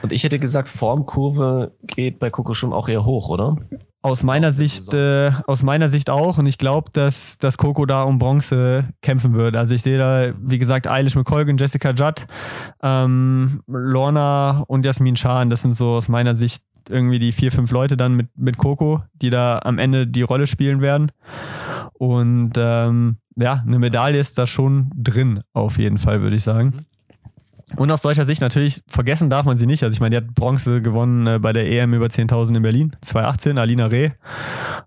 [0.03, 3.57] Und ich hätte gesagt, Formkurve geht bei Coco schon auch eher hoch, oder?
[4.03, 6.39] Aus meiner Sicht, äh, aus meiner Sicht auch.
[6.39, 9.57] Und ich glaube, dass, dass Coco da um Bronze kämpfen wird.
[9.57, 12.27] Also ich sehe da, wie gesagt, Eilish McColgan, Jessica Judd,
[12.83, 15.51] ähm, Lorna und Jasmin Schahn.
[15.51, 19.03] Das sind so aus meiner Sicht irgendwie die vier, fünf Leute dann mit, mit Coco,
[19.15, 21.13] die da am Ende die Rolle spielen werden.
[21.93, 26.87] Und ähm, ja, eine Medaille ist da schon drin, auf jeden Fall, würde ich sagen.
[27.77, 29.83] Und aus deutscher Sicht natürlich, vergessen darf man sie nicht.
[29.83, 32.97] Also ich meine, die hat Bronze gewonnen äh, bei der EM über 10.000 in Berlin,
[33.01, 34.11] 2018, Alina Reh.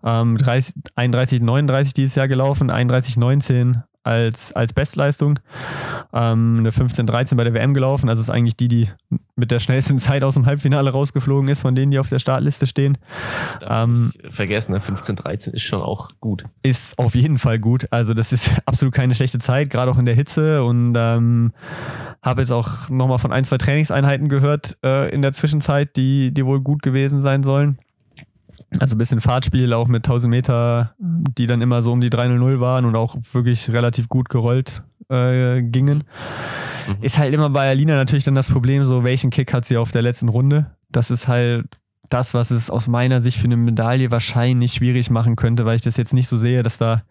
[0.04, 5.40] Ähm, 30, 31, 39 dieses Jahr gelaufen, 31, 19 als, als Bestleistung.
[6.14, 8.08] Ähm, eine 15-13 bei der WM gelaufen.
[8.08, 8.90] Also ist eigentlich die, die
[9.36, 12.68] mit der schnellsten Zeit aus dem Halbfinale rausgeflogen ist, von denen, die auf der Startliste
[12.68, 12.98] stehen.
[13.68, 14.80] Ähm, vergessen, ne?
[14.80, 16.44] 15-13 ist schon auch gut.
[16.62, 17.88] Ist auf jeden Fall gut.
[17.92, 20.64] Also das ist absolut keine schlechte Zeit, gerade auch in der Hitze.
[20.64, 21.52] Und ähm,
[22.22, 26.46] habe jetzt auch nochmal von ein, zwei Trainingseinheiten gehört äh, in der Zwischenzeit, die, die
[26.46, 27.80] wohl gut gewesen sein sollen.
[28.80, 32.60] Also ein bisschen Fahrtspiel auch mit 1000 Meter, die dann immer so um die 300
[32.60, 36.04] waren und auch wirklich relativ gut gerollt äh, gingen.
[36.88, 37.04] Mhm.
[37.04, 39.92] Ist halt immer bei Alina natürlich dann das Problem, so welchen Kick hat sie auf
[39.92, 40.72] der letzten Runde.
[40.90, 41.66] Das ist halt
[42.10, 45.82] das, was es aus meiner Sicht für eine Medaille wahrscheinlich schwierig machen könnte, weil ich
[45.82, 47.04] das jetzt nicht so sehe, dass da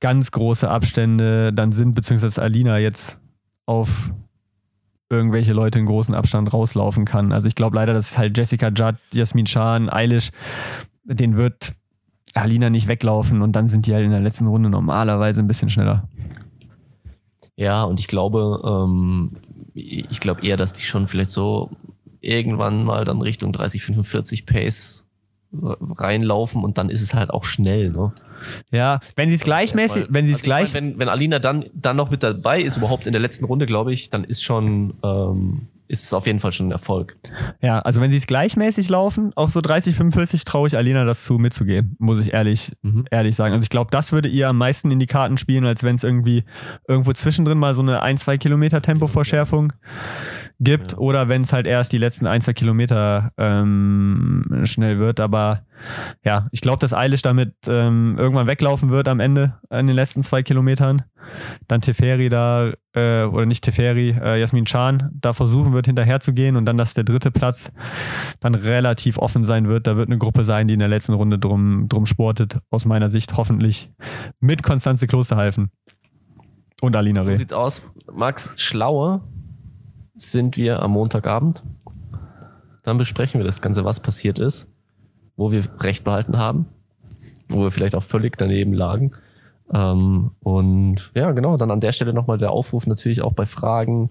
[0.00, 3.18] ganz große Abstände dann sind, beziehungsweise Alina jetzt
[3.66, 4.10] auf
[5.10, 7.32] irgendwelche Leute in großen Abstand rauslaufen kann.
[7.32, 10.30] Also ich glaube leider, dass halt Jessica Judd, Jasmin Schahn, Eilish,
[11.04, 11.72] den wird
[12.34, 15.70] Alina nicht weglaufen und dann sind die halt in der letzten Runde normalerweise ein bisschen
[15.70, 16.08] schneller.
[17.56, 19.32] Ja, und ich glaube, ähm,
[19.74, 21.70] ich glaube eher, dass die schon vielleicht so
[22.20, 25.03] irgendwann mal dann Richtung 30, 45 Pace
[25.62, 28.12] reinlaufen und dann ist es halt auch schnell, ne?
[28.70, 30.74] Ja, wenn sie es gleichmäßig, wenn sie es also gleich.
[30.74, 33.66] Meine, wenn, wenn Alina dann, dann noch mit dabei ist, überhaupt in der letzten Runde,
[33.66, 37.16] glaube ich, dann ist schon, ähm, ist es auf jeden Fall schon ein Erfolg.
[37.60, 41.24] Ja, also wenn sie es gleichmäßig laufen, auch so 30, 45, traue ich Alina das
[41.24, 43.04] zu, mitzugehen, muss ich ehrlich, mhm.
[43.10, 43.54] ehrlich sagen.
[43.54, 46.04] Also ich glaube, das würde ihr am meisten in die Karten spielen, als wenn es
[46.04, 46.44] irgendwie
[46.88, 49.72] irgendwo zwischendrin mal so eine 1, 2 Kilometer Tempoverschärfung
[50.60, 50.98] gibt ja.
[50.98, 55.20] oder wenn es halt erst die letzten ein, zwei Kilometer ähm, schnell wird.
[55.20, 55.62] Aber
[56.24, 60.22] ja, ich glaube, dass Eilish damit ähm, irgendwann weglaufen wird am Ende in den letzten
[60.22, 61.02] zwei Kilometern.
[61.68, 66.32] Dann Teferi da, äh, oder nicht Teferi, äh, Jasmin Chan da versuchen wird, hinterher zu
[66.32, 67.70] gehen und dann, dass der dritte Platz
[68.40, 69.86] dann relativ offen sein wird.
[69.86, 73.10] Da wird eine Gruppe sein, die in der letzten Runde drum, drum sportet, aus meiner
[73.10, 73.90] Sicht hoffentlich
[74.40, 75.70] mit Konstanze Klosterhalfen.
[76.82, 77.32] Und Alina Reh.
[77.32, 77.82] So sieht's aus.
[78.12, 79.22] Max, schlaue
[80.16, 81.62] sind wir am Montagabend.
[82.82, 84.68] Dann besprechen wir das Ganze, was passiert ist,
[85.36, 86.66] wo wir Recht behalten haben,
[87.48, 89.12] wo wir vielleicht auch völlig daneben lagen.
[89.72, 94.10] Ähm, und ja, genau, dann an der Stelle nochmal der Aufruf natürlich auch bei Fragen,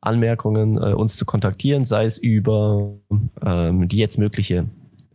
[0.00, 2.92] Anmerkungen äh, uns zu kontaktieren, sei es über
[3.44, 4.66] ähm, die jetzt mögliche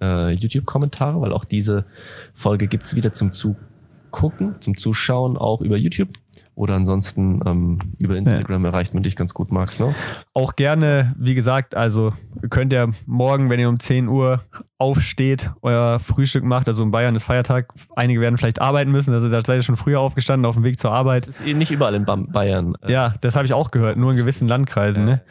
[0.01, 1.85] äh, YouTube-Kommentare, weil auch diese
[2.33, 6.09] Folge gibt's wieder zum Zugucken, zum Zuschauen, auch über YouTube.
[6.55, 8.69] Oder ansonsten ähm, über Instagram ja.
[8.69, 9.77] erreicht man dich ganz gut, Max.
[9.77, 9.93] Ne?
[10.33, 12.13] Auch gerne, wie gesagt, also
[12.49, 14.41] könnt ihr morgen, wenn ihr um 10 Uhr
[14.77, 16.67] aufsteht, euer Frühstück macht.
[16.67, 17.73] Also in Bayern ist Feiertag.
[17.95, 19.13] Einige werden vielleicht arbeiten müssen.
[19.13, 21.27] Also da seid ihr schon früher aufgestanden auf dem Weg zur Arbeit.
[21.27, 22.75] Das ist eh nicht überall in Bayern.
[22.81, 23.97] Äh, ja, das habe ich auch gehört.
[23.97, 25.07] Nur in gewissen Landkreisen.
[25.07, 25.21] Ja, ne?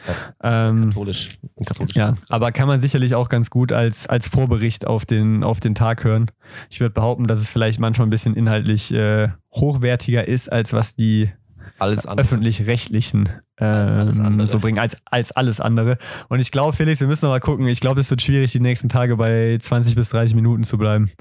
[0.43, 0.69] Ja.
[0.69, 1.37] Ähm, katholisch.
[1.65, 1.95] katholisch.
[1.95, 5.75] Ja, aber kann man sicherlich auch ganz gut als, als Vorbericht auf den, auf den
[5.75, 6.31] Tag hören.
[6.71, 10.95] Ich würde behaupten, dass es vielleicht manchmal ein bisschen inhaltlich äh, hochwertiger ist, als was
[10.95, 11.29] die
[11.79, 15.97] öffentlich-rechtlichen äh, so bringen, als, als alles andere.
[16.29, 17.67] Und ich glaube, Felix, wir müssen noch mal gucken.
[17.67, 21.11] Ich glaube, es wird schwierig, die nächsten Tage bei 20 bis 30 Minuten zu bleiben.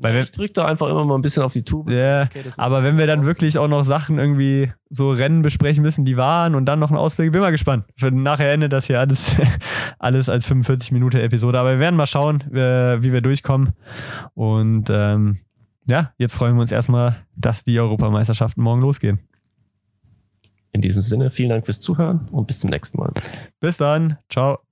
[0.00, 1.90] Weil ja, ich drücke da einfach immer mal ein bisschen auf die Tube.
[1.90, 6.04] Ja, okay, aber wenn wir dann wirklich auch noch Sachen irgendwie so Rennen besprechen müssen,
[6.04, 7.84] die waren und dann noch einen Ausblick, bin mal gespannt.
[7.96, 9.32] Für nachher endet das hier alles,
[9.98, 11.58] alles als 45 Minuten Episode.
[11.58, 13.72] Aber wir werden mal schauen, wie wir durchkommen.
[14.34, 15.38] Und ähm,
[15.86, 19.18] ja, jetzt freuen wir uns erstmal, dass die Europameisterschaften morgen losgehen.
[20.72, 23.12] In diesem Sinne, vielen Dank fürs Zuhören und bis zum nächsten Mal.
[23.60, 24.18] Bis dann.
[24.28, 24.67] Ciao.